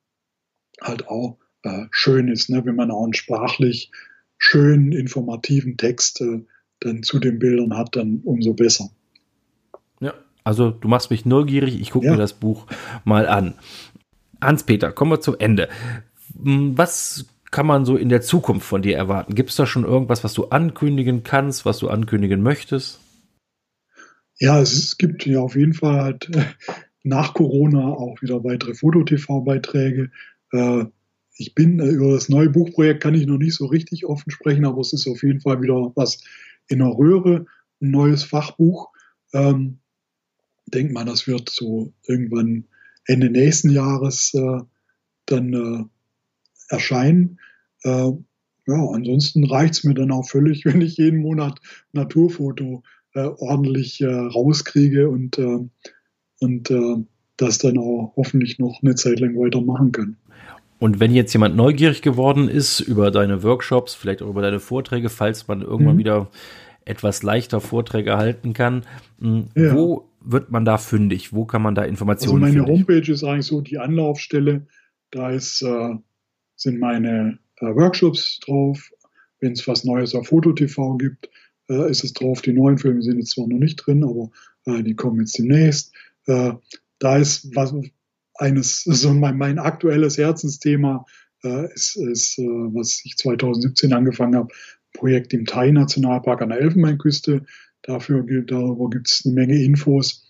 [0.82, 2.66] halt auch äh, schön ist, ne?
[2.66, 3.92] wenn man auch einen sprachlich
[4.38, 6.42] schönen, informativen Text äh,
[6.80, 8.90] dann zu den Bildern hat, dann umso besser.
[10.00, 12.14] Ja, also du machst mich neugierig, ich gucke ja.
[12.14, 12.66] mir das Buch
[13.06, 13.54] mal an.
[14.42, 15.70] Hans-Peter, kommen wir zum Ende.
[16.42, 19.36] Hm, was kann man so in der Zukunft von dir erwarten?
[19.36, 23.00] Gibt es da schon irgendwas, was du ankündigen kannst, was du ankündigen möchtest?
[24.40, 26.32] Ja, es gibt ja auf jeden Fall halt
[27.04, 30.10] nach Corona auch wieder weitere Foto-TV-Beiträge.
[30.52, 30.86] Äh,
[31.38, 34.66] ich bin äh, über das neue Buchprojekt kann ich noch nicht so richtig offen sprechen,
[34.66, 36.24] aber es ist auf jeden Fall wieder was
[36.68, 37.46] in der Röhre,
[37.82, 38.90] ein neues Fachbuch.
[39.34, 39.80] Ähm,
[40.68, 42.66] denk mal, das wird so irgendwann
[43.06, 44.62] Ende nächsten Jahres äh,
[45.26, 47.40] dann äh, erscheinen.
[47.84, 48.12] Äh,
[48.68, 51.60] ja, ansonsten reicht es mir dann auch völlig, wenn ich jeden Monat
[51.94, 55.40] Naturfoto äh, ordentlich äh, rauskriege und,
[56.40, 56.74] und
[57.38, 60.18] das dann auch hoffentlich noch eine Zeit lang weitermachen kann.
[60.82, 65.10] Und wenn jetzt jemand neugierig geworden ist über deine Workshops, vielleicht auch über deine Vorträge,
[65.10, 66.00] falls man irgendwann mhm.
[66.00, 66.32] wieder
[66.86, 68.88] etwas leichter Vorträge halten kann,
[69.20, 69.76] hm, ja.
[69.76, 71.34] wo wird man da fündig?
[71.34, 72.46] Wo kann man da Informationen finden?
[72.46, 72.88] Also meine fündig?
[72.88, 74.66] Homepage ist eigentlich so die Anlaufstelle.
[75.12, 75.94] Da ist, äh,
[76.56, 78.90] sind meine äh, Workshops drauf.
[79.40, 81.30] Wenn es was Neues auf FotoTV gibt,
[81.70, 82.42] äh, ist es drauf.
[82.42, 84.32] Die neuen Filme sind jetzt zwar noch nicht drin, aber
[84.66, 85.94] äh, die kommen jetzt demnächst.
[86.26, 86.54] Äh,
[86.98, 87.72] da ist was,
[88.42, 91.06] eines, so mein, mein aktuelles Herzensthema
[91.44, 94.54] äh, ist, ist äh, was ich 2017 angefangen habe,
[94.94, 97.46] Projekt im Thai-Nationalpark an der Elfenbeinküste.
[97.84, 100.28] Dafür darüber gibt es eine Menge Infos